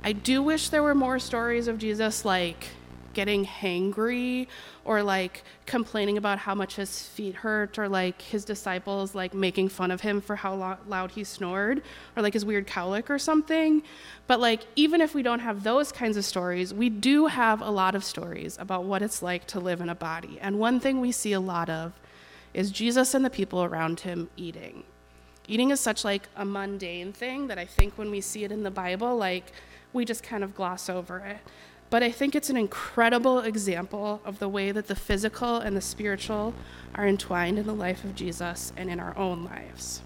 I 0.03 0.13
do 0.13 0.41
wish 0.41 0.69
there 0.69 0.81
were 0.81 0.95
more 0.95 1.19
stories 1.19 1.67
of 1.67 1.77
Jesus 1.77 2.25
like 2.25 2.69
getting 3.13 3.45
hangry 3.45 4.47
or 4.85 5.03
like 5.03 5.43
complaining 5.65 6.17
about 6.17 6.39
how 6.39 6.55
much 6.55 6.75
his 6.75 7.07
feet 7.07 7.35
hurt 7.35 7.77
or 7.77 7.87
like 7.87 8.21
his 8.21 8.45
disciples 8.45 9.13
like 9.15 9.33
making 9.33 9.69
fun 9.69 9.91
of 9.91 10.01
him 10.01 10.21
for 10.21 10.35
how 10.35 10.53
lo- 10.53 10.77
loud 10.87 11.11
he 11.11 11.23
snored 11.23 11.81
or 12.15 12.23
like 12.23 12.33
his 12.33 12.45
weird 12.45 12.67
cowlick 12.67 13.09
or 13.09 13.19
something. 13.19 13.83
But 14.27 14.39
like 14.39 14.61
even 14.75 15.01
if 15.01 15.13
we 15.13 15.23
don't 15.23 15.39
have 15.39 15.63
those 15.63 15.91
kinds 15.91 16.17
of 16.17 16.25
stories 16.25 16.73
we 16.73 16.89
do 16.89 17.27
have 17.27 17.61
a 17.61 17.69
lot 17.69 17.95
of 17.95 18.03
stories 18.03 18.57
about 18.59 18.83
what 18.83 19.01
it's 19.01 19.21
like 19.21 19.45
to 19.47 19.59
live 19.59 19.81
in 19.81 19.89
a 19.89 19.95
body. 19.95 20.37
And 20.41 20.59
one 20.59 20.79
thing 20.79 21.01
we 21.01 21.11
see 21.11 21.33
a 21.33 21.39
lot 21.39 21.69
of 21.69 21.93
is 22.53 22.71
Jesus 22.71 23.13
and 23.13 23.23
the 23.23 23.29
people 23.29 23.63
around 23.63 24.01
him 24.01 24.29
eating. 24.35 24.83
Eating 25.47 25.71
is 25.71 25.79
such 25.79 26.05
like 26.05 26.29
a 26.35 26.45
mundane 26.45 27.11
thing 27.11 27.47
that 27.47 27.57
i 27.57 27.65
think 27.65 27.97
when 27.97 28.09
we 28.09 28.21
see 28.21 28.43
it 28.43 28.51
in 28.51 28.63
the 28.63 28.71
bible 28.71 29.17
like 29.17 29.51
we 29.91 30.05
just 30.05 30.23
kind 30.23 30.43
of 30.43 30.55
gloss 30.55 30.89
over 30.89 31.19
it 31.19 31.39
but 31.91 32.01
I 32.01 32.09
think 32.09 32.35
it's 32.35 32.49
an 32.49 32.55
incredible 32.55 33.39
example 33.39 34.21
of 34.23 34.39
the 34.39 34.47
way 34.47 34.71
that 34.71 34.87
the 34.87 34.95
physical 34.95 35.57
and 35.57 35.75
the 35.75 35.81
spiritual 35.81 36.53
are 36.95 37.05
entwined 37.05 37.59
in 37.59 37.67
the 37.67 37.75
life 37.75 38.05
of 38.05 38.15
Jesus 38.15 38.71
and 38.77 38.89
in 38.89 38.99
our 38.99 39.15
own 39.17 39.43
lives. 39.43 40.01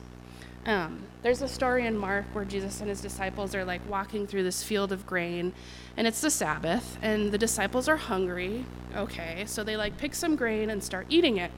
Um, 0.65 1.03
there's 1.21 1.43
a 1.43 1.47
story 1.47 1.85
in 1.85 1.95
Mark 1.95 2.25
where 2.33 2.43
Jesus 2.43 2.81
and 2.81 2.89
his 2.89 3.01
disciples 3.01 3.53
are 3.53 3.63
like 3.63 3.87
walking 3.87 4.25
through 4.25 4.41
this 4.41 4.63
field 4.63 4.91
of 4.91 5.05
grain, 5.05 5.53
and 5.95 6.07
it's 6.07 6.21
the 6.21 6.31
Sabbath, 6.31 6.97
and 7.03 7.31
the 7.31 7.37
disciples 7.37 7.87
are 7.87 7.97
hungry. 7.97 8.65
Okay, 8.95 9.43
so 9.45 9.63
they 9.63 9.77
like 9.77 9.95
pick 9.97 10.15
some 10.15 10.35
grain 10.35 10.71
and 10.71 10.83
start 10.83 11.05
eating 11.09 11.37
it. 11.37 11.51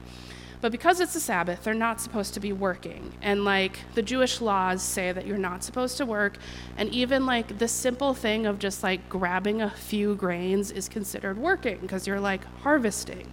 But 0.60 0.72
because 0.72 1.00
it's 1.00 1.14
a 1.14 1.20
Sabbath, 1.20 1.62
they're 1.64 1.74
not 1.74 2.00
supposed 2.00 2.34
to 2.34 2.40
be 2.40 2.52
working. 2.52 3.12
And 3.22 3.44
like 3.44 3.78
the 3.94 4.02
Jewish 4.02 4.40
laws 4.40 4.82
say 4.82 5.12
that 5.12 5.26
you're 5.26 5.38
not 5.38 5.62
supposed 5.62 5.96
to 5.98 6.06
work. 6.06 6.36
And 6.76 6.88
even 6.90 7.26
like 7.26 7.58
the 7.58 7.68
simple 7.68 8.12
thing 8.12 8.46
of 8.46 8.58
just 8.58 8.82
like 8.82 9.08
grabbing 9.08 9.62
a 9.62 9.70
few 9.70 10.16
grains 10.16 10.72
is 10.72 10.88
considered 10.88 11.38
working 11.38 11.78
because 11.78 12.06
you're 12.06 12.20
like 12.20 12.44
harvesting. 12.62 13.30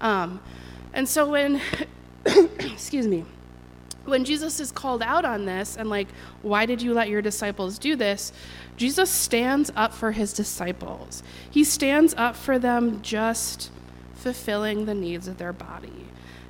Um, 0.00 0.40
and 0.92 1.08
so 1.08 1.28
when, 1.28 1.60
excuse 2.26 3.06
me, 3.06 3.24
when 4.04 4.24
Jesus 4.24 4.58
is 4.58 4.72
called 4.72 5.02
out 5.02 5.24
on 5.24 5.44
this 5.44 5.76
and 5.76 5.88
like, 5.88 6.08
why 6.42 6.66
did 6.66 6.82
you 6.82 6.92
let 6.94 7.08
your 7.08 7.22
disciples 7.22 7.78
do 7.78 7.94
this? 7.94 8.32
Jesus 8.76 9.10
stands 9.10 9.70
up 9.76 9.92
for 9.92 10.12
his 10.12 10.32
disciples. 10.32 11.22
He 11.50 11.62
stands 11.62 12.14
up 12.16 12.34
for 12.34 12.58
them 12.58 13.02
just 13.02 13.70
fulfilling 14.14 14.86
the 14.86 14.94
needs 14.94 15.28
of 15.28 15.38
their 15.38 15.52
body. 15.52 16.06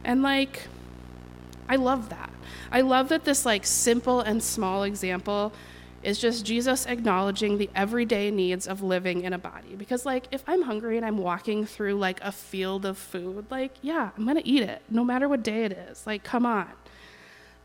And 0.08 0.22
like, 0.22 0.68
I 1.68 1.76
love 1.76 2.08
that. 2.08 2.32
I 2.72 2.80
love 2.80 3.10
that 3.10 3.26
this 3.26 3.44
like 3.44 3.66
simple 3.66 4.20
and 4.20 4.42
small 4.42 4.84
example 4.84 5.52
is 6.02 6.18
just 6.18 6.46
Jesus 6.46 6.86
acknowledging 6.86 7.58
the 7.58 7.68
everyday 7.74 8.30
needs 8.30 8.66
of 8.66 8.82
living 8.82 9.22
in 9.22 9.34
a 9.34 9.38
body. 9.38 9.74
Because 9.76 10.06
like 10.06 10.24
if 10.30 10.42
I'm 10.46 10.62
hungry 10.62 10.96
and 10.96 11.04
I'm 11.04 11.18
walking 11.18 11.66
through 11.66 11.96
like 11.96 12.22
a 12.22 12.32
field 12.32 12.86
of 12.86 12.96
food, 12.96 13.44
like 13.50 13.72
yeah, 13.82 14.10
I'm 14.16 14.26
gonna 14.26 14.40
eat 14.44 14.62
it 14.62 14.80
no 14.88 15.04
matter 15.04 15.28
what 15.28 15.42
day 15.42 15.64
it 15.64 15.72
is. 15.72 16.06
Like 16.06 16.24
come 16.24 16.46
on. 16.46 16.70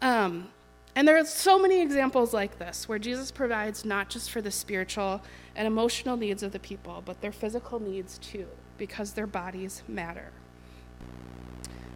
Um, 0.02 0.50
and 0.98 1.08
there 1.08 1.18
are 1.18 1.26
so 1.26 1.58
many 1.58 1.80
examples 1.80 2.34
like 2.34 2.60
this 2.60 2.90
where 2.90 3.00
Jesus 3.00 3.32
provides 3.32 3.86
not 3.86 4.10
just 4.10 4.30
for 4.30 4.42
the 4.42 4.52
spiritual 4.52 5.22
and 5.56 5.66
emotional 5.66 6.18
needs 6.18 6.44
of 6.44 6.52
the 6.52 6.60
people, 6.60 7.02
but 7.06 7.22
their 7.22 7.32
physical 7.32 7.80
needs 7.80 8.18
too, 8.18 8.48
because 8.78 9.14
their 9.14 9.28
bodies 9.28 9.82
matter. 9.88 10.34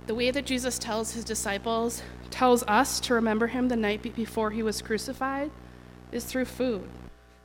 The 0.08 0.16
way 0.16 0.32
that 0.32 0.46
Jesus 0.46 0.80
tells 0.80 1.12
his 1.12 1.26
disciples, 1.26 2.02
tells 2.30 2.64
us 2.64 3.02
to 3.02 3.14
remember 3.14 3.48
him 3.48 3.68
the 3.68 3.76
night 3.76 4.02
before 4.16 4.52
he 4.52 4.64
was 4.64 4.82
crucified, 4.82 5.52
is 6.14 6.24
through 6.24 6.46
food, 6.46 6.88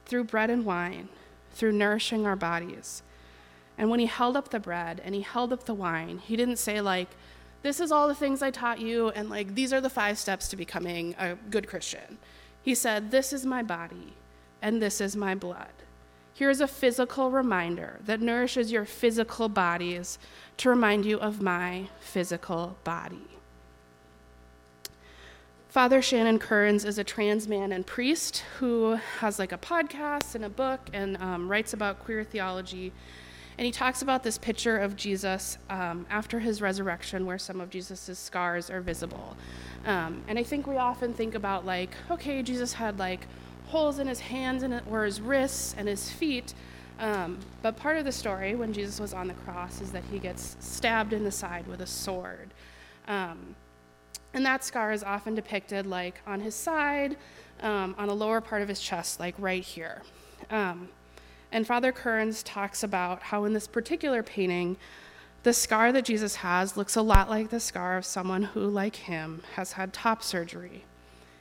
through 0.06 0.24
bread 0.24 0.48
and 0.48 0.64
wine, 0.64 1.08
through 1.50 1.72
nourishing 1.72 2.24
our 2.24 2.36
bodies. 2.36 3.02
And 3.76 3.90
when 3.90 3.98
he 3.98 4.06
held 4.06 4.36
up 4.36 4.50
the 4.50 4.60
bread 4.60 5.02
and 5.04 5.12
he 5.12 5.22
held 5.22 5.52
up 5.52 5.64
the 5.64 5.74
wine, 5.74 6.18
he 6.18 6.36
didn't 6.36 6.58
say, 6.58 6.80
like, 6.80 7.08
this 7.62 7.80
is 7.80 7.90
all 7.90 8.06
the 8.06 8.14
things 8.14 8.42
I 8.42 8.52
taught 8.52 8.78
you, 8.78 9.08
and 9.08 9.28
like, 9.28 9.56
these 9.56 9.72
are 9.72 9.80
the 9.80 9.90
five 9.90 10.16
steps 10.16 10.46
to 10.48 10.56
becoming 10.56 11.16
a 11.18 11.34
good 11.50 11.66
Christian. 11.66 12.18
He 12.62 12.76
said, 12.76 13.10
This 13.10 13.32
is 13.32 13.44
my 13.44 13.64
body, 13.64 14.14
and 14.60 14.80
this 14.80 15.00
is 15.00 15.16
my 15.16 15.34
blood. 15.34 15.72
Here's 16.34 16.60
a 16.60 16.66
physical 16.66 17.30
reminder 17.30 18.00
that 18.06 18.20
nourishes 18.20 18.72
your 18.72 18.84
physical 18.84 19.48
bodies 19.48 20.18
to 20.56 20.70
remind 20.70 21.04
you 21.04 21.18
of 21.20 21.42
my 21.42 21.88
physical 22.00 22.76
body. 22.84 23.28
Father 25.68 26.02
Shannon 26.02 26.38
Kearns 26.38 26.84
is 26.84 26.98
a 26.98 27.04
trans 27.04 27.48
man 27.48 27.72
and 27.72 27.86
priest 27.86 28.44
who 28.58 28.98
has 29.20 29.38
like 29.38 29.52
a 29.52 29.58
podcast 29.58 30.34
and 30.34 30.44
a 30.44 30.48
book 30.50 30.80
and 30.92 31.16
um, 31.16 31.48
writes 31.50 31.72
about 31.72 31.98
queer 32.00 32.24
theology. 32.24 32.92
And 33.58 33.66
he 33.66 33.72
talks 33.72 34.00
about 34.00 34.22
this 34.22 34.38
picture 34.38 34.78
of 34.78 34.96
Jesus 34.96 35.58
um, 35.68 36.06
after 36.08 36.40
his 36.40 36.62
resurrection, 36.62 37.26
where 37.26 37.38
some 37.38 37.60
of 37.60 37.68
Jesus' 37.68 38.18
scars 38.18 38.70
are 38.70 38.80
visible. 38.80 39.36
Um, 39.84 40.22
and 40.26 40.38
I 40.38 40.42
think 40.42 40.66
we 40.66 40.78
often 40.78 41.12
think 41.12 41.34
about, 41.34 41.66
like, 41.66 41.90
okay, 42.10 42.42
Jesus 42.42 42.72
had 42.72 42.98
like 42.98 43.26
holes 43.72 43.98
in 43.98 44.06
his 44.06 44.20
hands 44.20 44.62
and 44.62 44.80
or 44.90 45.04
his 45.04 45.20
wrists 45.20 45.74
and 45.76 45.88
his 45.88 46.10
feet. 46.10 46.54
Um, 46.98 47.38
but 47.62 47.76
part 47.76 47.96
of 47.96 48.04
the 48.04 48.12
story, 48.12 48.54
when 48.54 48.72
Jesus 48.72 49.00
was 49.00 49.12
on 49.12 49.26
the 49.26 49.34
cross, 49.44 49.80
is 49.80 49.90
that 49.92 50.04
he 50.12 50.18
gets 50.18 50.56
stabbed 50.60 51.12
in 51.12 51.24
the 51.24 51.30
side 51.30 51.66
with 51.66 51.80
a 51.80 51.86
sword. 51.86 52.48
Um, 53.08 53.56
and 54.34 54.44
that 54.46 54.62
scar 54.64 54.92
is 54.92 55.02
often 55.02 55.34
depicted 55.34 55.86
like 55.86 56.20
on 56.26 56.40
his 56.40 56.54
side, 56.54 57.16
um, 57.60 57.94
on 57.98 58.08
the 58.08 58.14
lower 58.14 58.40
part 58.40 58.62
of 58.62 58.68
his 58.68 58.80
chest, 58.80 59.18
like 59.18 59.34
right 59.38 59.64
here. 59.64 60.02
Um, 60.50 60.88
And 61.52 61.66
Father 61.66 61.92
Kearns 61.92 62.42
talks 62.42 62.82
about 62.82 63.22
how 63.22 63.44
in 63.44 63.52
this 63.52 63.68
particular 63.68 64.22
painting, 64.22 64.76
the 65.42 65.52
scar 65.52 65.92
that 65.92 66.06
Jesus 66.06 66.36
has 66.36 66.76
looks 66.78 66.96
a 66.96 67.02
lot 67.02 67.28
like 67.28 67.50
the 67.50 67.60
scar 67.60 67.98
of 67.98 68.04
someone 68.06 68.44
who, 68.54 68.66
like 68.68 68.96
him, 68.96 69.42
has 69.56 69.72
had 69.72 69.92
top 69.92 70.22
surgery. 70.22 70.84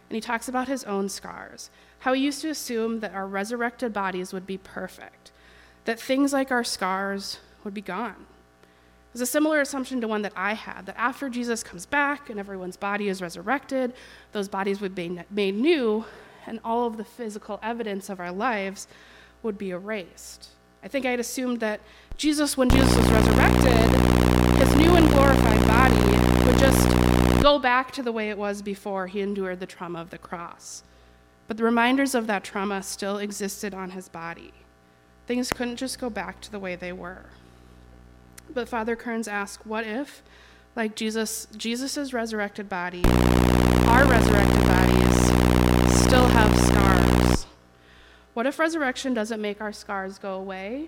And 0.10 0.16
he 0.16 0.22
talks 0.22 0.50
about 0.50 0.68
his 0.68 0.84
own 0.84 1.08
scars, 1.08 1.70
how 2.02 2.14
we 2.14 2.20
used 2.20 2.42
to 2.42 2.50
assume 2.50 3.00
that 3.00 3.14
our 3.14 3.28
resurrected 3.28 3.94
bodies 3.94 4.34
would 4.34 4.48
be 4.48 4.58
perfect, 4.58 5.32
that 5.86 6.00
things 6.00 6.34
like 6.34 6.52
our 6.52 6.64
scars 6.64 7.38
would 7.64 7.74
be 7.76 7.82
gone. 7.82 8.26
It 8.60 9.14
was 9.14 9.22
a 9.22 9.26
similar 9.28 9.62
assumption 9.62 10.02
to 10.02 10.08
one 10.08 10.24
that 10.24 10.34
I 10.36 10.54
had 10.54 10.88
that 10.88 10.98
after 10.98 11.30
Jesus 11.30 11.64
comes 11.64 11.86
back 11.86 12.30
and 12.30 12.40
everyone's 12.40 12.78
body 12.78 13.08
is 13.08 13.22
resurrected, 13.22 13.94
those 14.32 14.48
bodies 14.48 14.82
would 14.82 14.96
be 14.96 15.20
made 15.30 15.56
new, 15.56 16.06
and 16.48 16.60
all 16.66 16.88
of 16.88 16.98
the 16.98 17.04
physical 17.04 17.60
evidence 17.62 18.10
of 18.10 18.20
our 18.20 18.32
lives 18.32 18.88
would 19.44 19.60
be 19.60 19.70
erased. 19.70 20.50
I 20.84 20.88
think 20.88 21.06
I 21.06 21.12
had 21.12 21.20
assumed 21.20 21.60
that 21.60 21.82
Jesus, 22.18 22.58
when 22.58 22.70
Jesus 22.70 22.96
was 22.96 23.12
resurrected, 23.12 23.90
his 24.58 24.76
new 24.76 24.96
and 24.96 25.08
glorified 25.10 25.68
body 25.68 26.48
would 26.48 26.58
just 26.58 27.44
go 27.44 27.60
back 27.60 27.92
to 27.92 28.02
the 28.02 28.12
way 28.12 28.30
it 28.32 28.38
was 28.40 28.64
before 28.64 29.06
he 29.06 29.22
endured 29.22 29.60
the 29.60 29.68
trauma 29.68 30.02
of 30.02 30.10
the 30.10 30.18
cross. 30.18 30.84
But 31.52 31.58
the 31.58 31.66
reminders 31.66 32.16
of 32.16 32.28
that 32.28 32.46
trauma 32.46 32.82
still 32.82 33.18
existed 33.18 33.74
on 33.74 33.90
his 33.90 34.08
body. 34.08 34.54
Things 35.28 35.52
couldn't 35.52 35.76
just 35.76 36.00
go 36.00 36.10
back 36.10 36.40
to 36.40 36.50
the 36.50 36.60
way 36.60 36.78
they 36.78 36.94
were. 36.94 37.26
But 38.50 38.70
Father 38.70 38.96
Kearns 38.96 39.28
asked, 39.28 39.68
what 39.68 39.86
if, 39.86 40.24
like 40.78 40.96
Jesus, 40.96 41.50
Jesus' 41.58 42.14
resurrected 42.14 42.70
body, 42.70 43.04
our 43.04 44.06
resurrected 44.06 44.62
bodies 44.62 46.00
still 46.00 46.26
have 46.26 46.58
scars? 46.68 47.46
What 48.34 48.46
if 48.46 48.58
resurrection 48.58 49.14
doesn't 49.14 49.42
make 49.42 49.60
our 49.60 49.74
scars 49.74 50.18
go 50.20 50.36
away, 50.36 50.88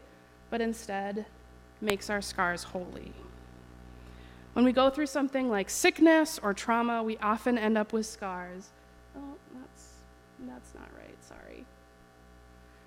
but 0.50 0.62
instead 0.62 1.26
makes 1.82 2.10
our 2.10 2.22
scars 2.22 2.64
holy? 2.64 3.12
When 4.54 4.64
we 4.64 4.72
go 4.72 4.90
through 4.90 5.08
something 5.08 5.50
like 5.50 5.70
sickness 5.70 6.40
or 6.42 6.54
trauma, 6.54 7.04
we 7.04 7.18
often 7.18 7.58
end 7.58 7.78
up 7.78 7.92
with 7.92 8.06
scars. 8.06 8.70
Oh, 9.14 9.36
that's, 9.54 9.93
that's 10.50 10.74
not 10.74 10.90
right, 10.98 11.16
sorry. 11.24 11.66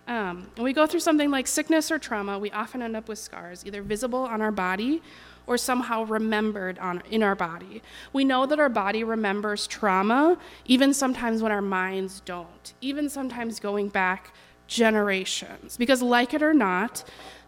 Um, 0.08 0.48
when 0.54 0.64
we 0.64 0.72
go 0.72 0.86
through 0.86 1.00
something 1.00 1.30
like 1.30 1.46
sickness 1.46 1.90
or 1.90 1.98
trauma, 1.98 2.38
we 2.38 2.50
often 2.52 2.80
end 2.80 2.96
up 2.96 3.08
with 3.08 3.18
scars, 3.18 3.66
either 3.66 3.82
visible 3.82 4.20
on 4.20 4.40
our 4.40 4.52
body 4.52 5.02
or 5.46 5.56
somehow 5.56 6.04
remembered 6.04 6.78
on, 6.78 7.02
in 7.10 7.22
our 7.22 7.34
body. 7.34 7.82
We 8.12 8.24
know 8.24 8.46
that 8.46 8.60
our 8.60 8.68
body 8.68 9.04
remembers 9.04 9.66
trauma, 9.66 10.38
even 10.64 10.94
sometimes 10.94 11.42
when 11.42 11.52
our 11.52 11.62
minds 11.62 12.20
don't, 12.20 12.74
even 12.80 13.08
sometimes 13.08 13.60
going 13.60 13.88
back 13.88 14.32
generations. 14.66 15.76
Because, 15.76 16.02
like 16.02 16.34
it 16.34 16.42
or 16.42 16.54
not, 16.54 17.04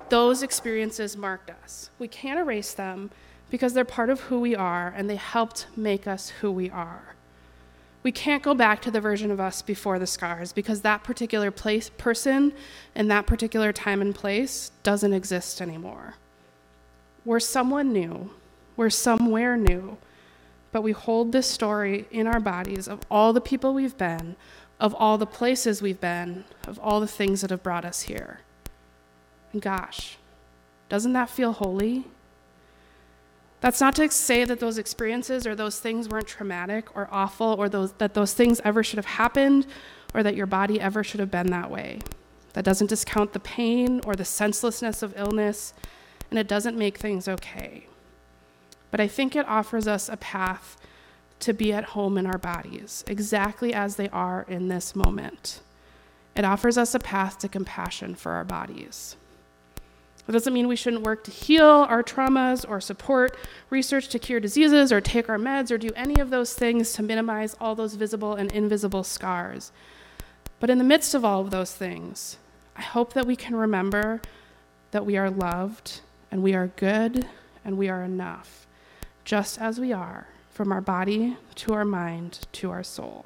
those 0.08 0.42
experiences 0.42 1.16
marked 1.16 1.50
us. 1.50 1.90
We 1.98 2.08
can't 2.08 2.38
erase 2.38 2.72
them 2.72 3.10
because 3.50 3.74
they're 3.74 3.84
part 3.84 4.10
of 4.10 4.20
who 4.22 4.40
we 4.40 4.54
are 4.54 4.92
and 4.96 5.08
they 5.08 5.16
helped 5.16 5.66
make 5.76 6.06
us 6.06 6.30
who 6.40 6.50
we 6.50 6.70
are. 6.70 7.14
We 8.08 8.12
can't 8.12 8.42
go 8.42 8.54
back 8.54 8.80
to 8.80 8.90
the 8.90 9.02
version 9.02 9.30
of 9.30 9.38
us 9.38 9.60
before 9.60 9.98
the 9.98 10.06
scars 10.06 10.54
because 10.54 10.80
that 10.80 11.04
particular 11.04 11.50
place, 11.50 11.90
person 11.90 12.54
in 12.94 13.08
that 13.08 13.26
particular 13.26 13.70
time 13.70 14.00
and 14.00 14.14
place 14.14 14.70
doesn't 14.82 15.12
exist 15.12 15.60
anymore. 15.60 16.14
We're 17.26 17.38
someone 17.38 17.92
new, 17.92 18.30
we're 18.78 18.88
somewhere 18.88 19.58
new, 19.58 19.98
but 20.72 20.80
we 20.80 20.92
hold 20.92 21.32
this 21.32 21.46
story 21.46 22.06
in 22.10 22.26
our 22.26 22.40
bodies 22.40 22.88
of 22.88 23.00
all 23.10 23.34
the 23.34 23.42
people 23.42 23.74
we've 23.74 23.98
been, 23.98 24.36
of 24.80 24.94
all 24.94 25.18
the 25.18 25.26
places 25.26 25.82
we've 25.82 26.00
been, 26.00 26.46
of 26.66 26.78
all 26.78 27.00
the 27.00 27.06
things 27.06 27.42
that 27.42 27.50
have 27.50 27.62
brought 27.62 27.84
us 27.84 28.00
here. 28.00 28.40
And 29.52 29.60
gosh, 29.60 30.16
doesn't 30.88 31.12
that 31.12 31.28
feel 31.28 31.52
holy? 31.52 32.06
That's 33.60 33.80
not 33.80 33.96
to 33.96 34.08
say 34.10 34.44
that 34.44 34.60
those 34.60 34.78
experiences 34.78 35.46
or 35.46 35.54
those 35.54 35.80
things 35.80 36.08
weren't 36.08 36.28
traumatic 36.28 36.96
or 36.96 37.08
awful 37.10 37.56
or 37.58 37.68
those, 37.68 37.92
that 37.94 38.14
those 38.14 38.32
things 38.32 38.60
ever 38.64 38.84
should 38.84 38.98
have 38.98 39.06
happened 39.06 39.66
or 40.14 40.22
that 40.22 40.36
your 40.36 40.46
body 40.46 40.80
ever 40.80 41.02
should 41.02 41.20
have 41.20 41.30
been 41.30 41.50
that 41.50 41.70
way. 41.70 41.98
That 42.52 42.64
doesn't 42.64 42.86
discount 42.86 43.32
the 43.32 43.40
pain 43.40 44.00
or 44.04 44.14
the 44.14 44.24
senselessness 44.24 45.02
of 45.02 45.14
illness, 45.16 45.74
and 46.30 46.38
it 46.38 46.48
doesn't 46.48 46.76
make 46.76 46.98
things 46.98 47.28
okay. 47.28 47.86
But 48.90 49.00
I 49.00 49.08
think 49.08 49.36
it 49.36 49.46
offers 49.46 49.86
us 49.86 50.08
a 50.08 50.16
path 50.16 50.76
to 51.40 51.52
be 51.52 51.72
at 51.72 51.84
home 51.84 52.16
in 52.16 52.26
our 52.26 52.38
bodies, 52.38 53.04
exactly 53.06 53.72
as 53.74 53.96
they 53.96 54.08
are 54.08 54.44
in 54.48 54.68
this 54.68 54.96
moment. 54.96 55.60
It 56.34 56.44
offers 56.44 56.78
us 56.78 56.94
a 56.94 57.00
path 57.00 57.38
to 57.38 57.48
compassion 57.48 58.14
for 58.14 58.32
our 58.32 58.44
bodies. 58.44 59.16
It 60.28 60.32
doesn't 60.32 60.52
mean 60.52 60.68
we 60.68 60.76
shouldn't 60.76 61.04
work 61.04 61.24
to 61.24 61.30
heal 61.30 61.64
our 61.64 62.02
traumas 62.02 62.68
or 62.68 62.82
support 62.82 63.34
research 63.70 64.08
to 64.08 64.18
cure 64.18 64.40
diseases 64.40 64.92
or 64.92 65.00
take 65.00 65.30
our 65.30 65.38
meds 65.38 65.70
or 65.70 65.78
do 65.78 65.88
any 65.96 66.20
of 66.20 66.28
those 66.28 66.52
things 66.52 66.92
to 66.92 67.02
minimize 67.02 67.56
all 67.58 67.74
those 67.74 67.94
visible 67.94 68.34
and 68.34 68.52
invisible 68.52 69.02
scars. 69.02 69.72
But 70.60 70.68
in 70.68 70.76
the 70.76 70.84
midst 70.84 71.14
of 71.14 71.24
all 71.24 71.40
of 71.40 71.50
those 71.50 71.72
things, 71.74 72.36
I 72.76 72.82
hope 72.82 73.14
that 73.14 73.26
we 73.26 73.36
can 73.36 73.56
remember 73.56 74.20
that 74.90 75.06
we 75.06 75.16
are 75.16 75.30
loved 75.30 76.02
and 76.30 76.42
we 76.42 76.54
are 76.54 76.66
good 76.76 77.26
and 77.64 77.78
we 77.78 77.88
are 77.88 78.04
enough, 78.04 78.66
just 79.24 79.58
as 79.58 79.80
we 79.80 79.94
are, 79.94 80.28
from 80.50 80.72
our 80.72 80.82
body 80.82 81.38
to 81.54 81.72
our 81.72 81.86
mind 81.86 82.40
to 82.52 82.70
our 82.70 82.82
soul. 82.82 83.24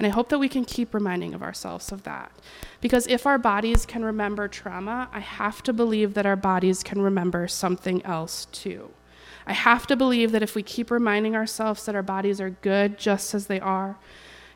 And 0.00 0.06
I 0.06 0.10
hope 0.10 0.30
that 0.30 0.38
we 0.38 0.48
can 0.48 0.64
keep 0.64 0.94
reminding 0.94 1.34
of 1.34 1.42
ourselves 1.42 1.92
of 1.92 2.04
that. 2.04 2.32
Because 2.80 3.06
if 3.06 3.26
our 3.26 3.36
bodies 3.36 3.84
can 3.84 4.02
remember 4.02 4.48
trauma, 4.48 5.10
I 5.12 5.20
have 5.20 5.62
to 5.64 5.74
believe 5.74 6.14
that 6.14 6.24
our 6.24 6.36
bodies 6.36 6.82
can 6.82 7.02
remember 7.02 7.46
something 7.46 8.02
else 8.06 8.46
too. 8.46 8.92
I 9.46 9.52
have 9.52 9.86
to 9.88 9.96
believe 9.96 10.32
that 10.32 10.42
if 10.42 10.54
we 10.54 10.62
keep 10.62 10.90
reminding 10.90 11.36
ourselves 11.36 11.84
that 11.84 11.94
our 11.94 12.02
bodies 12.02 12.40
are 12.40 12.48
good 12.48 12.96
just 12.96 13.34
as 13.34 13.46
they 13.46 13.60
are, 13.60 13.98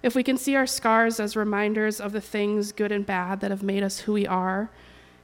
if 0.02 0.14
we 0.14 0.22
can 0.22 0.38
see 0.38 0.56
our 0.56 0.66
scars 0.66 1.20
as 1.20 1.36
reminders 1.36 2.00
of 2.00 2.12
the 2.12 2.22
things, 2.22 2.72
good 2.72 2.90
and 2.90 3.04
bad, 3.04 3.40
that 3.40 3.50
have 3.50 3.62
made 3.62 3.82
us 3.82 3.98
who 3.98 4.14
we 4.14 4.26
are, 4.26 4.70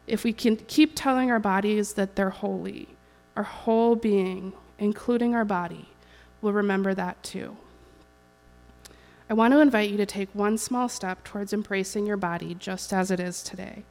if 0.06 0.22
we 0.22 0.34
can 0.34 0.56
keep 0.56 0.92
telling 0.94 1.30
our 1.30 1.40
bodies 1.40 1.94
that 1.94 2.16
they're 2.16 2.28
holy, 2.28 2.90
our 3.36 3.42
whole 3.42 3.96
being, 3.96 4.52
including 4.78 5.34
our 5.34 5.46
body, 5.46 5.88
will 6.42 6.52
remember 6.52 6.92
that 6.92 7.22
too. 7.22 7.56
I 9.30 9.34
want 9.34 9.52
to 9.52 9.60
invite 9.60 9.90
you 9.90 9.96
to 9.98 10.06
take 10.06 10.28
one 10.34 10.58
small 10.58 10.88
step 10.88 11.22
towards 11.22 11.52
embracing 11.52 12.04
your 12.04 12.16
body 12.16 12.56
just 12.58 12.92
as 12.92 13.12
it 13.12 13.20
is 13.20 13.44
today. 13.44 13.84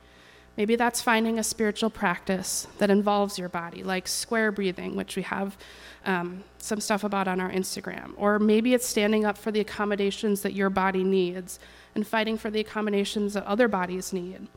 Maybe 0.58 0.76
that's 0.76 1.02
finding 1.02 1.40
a 1.40 1.44
spiritual 1.44 1.90
practice 1.90 2.68
that 2.80 2.90
involves 2.90 3.40
your 3.40 3.48
body, 3.48 3.82
like 3.82 4.10
square 4.10 4.52
breathing, 4.52 4.98
which 4.98 5.16
we 5.16 5.22
have 5.22 5.58
um, 6.04 6.44
some 6.58 6.82
stuff 6.82 7.06
about 7.06 7.30
on 7.30 7.40
our 7.40 7.50
Instagram. 7.50 8.12
Or 8.18 8.38
maybe 8.38 8.74
it's 8.74 8.86
standing 8.86 9.24
up 9.24 9.38
for 9.38 9.50
the 9.50 9.62
accommodations 9.62 10.42
that 10.42 10.52
your 10.52 10.70
body 10.70 11.06
needs 11.06 11.58
and 11.96 12.06
fighting 12.06 12.38
for 12.38 12.50
the 12.50 12.60
accommodations 12.60 13.34
that 13.34 13.46
other 13.46 13.70
bodies 13.70 14.12
need. 14.12 14.48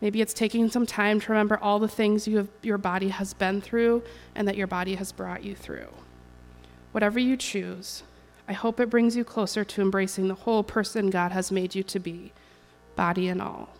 Maybe 0.00 0.20
it's 0.20 0.34
taking 0.34 0.70
some 0.70 0.86
time 0.86 1.18
to 1.18 1.32
remember 1.32 1.58
all 1.58 1.80
the 1.80 1.88
things 1.88 2.28
you 2.28 2.36
have, 2.36 2.48
your 2.62 2.78
body 2.78 3.08
has 3.08 3.34
been 3.34 3.60
through 3.60 4.04
and 4.36 4.46
that 4.46 4.56
your 4.56 4.68
body 4.68 4.94
has 4.94 5.10
brought 5.10 5.42
you 5.42 5.56
through. 5.56 5.88
Whatever 6.92 7.18
you 7.18 7.36
choose, 7.36 8.04
I 8.52 8.54
hope 8.54 8.80
it 8.80 8.90
brings 8.90 9.16
you 9.16 9.24
closer 9.24 9.64
to 9.64 9.80
embracing 9.80 10.28
the 10.28 10.34
whole 10.34 10.62
person 10.62 11.08
God 11.08 11.32
has 11.32 11.50
made 11.50 11.74
you 11.74 11.82
to 11.84 11.98
be, 11.98 12.34
body 12.96 13.28
and 13.28 13.40
all. 13.40 13.70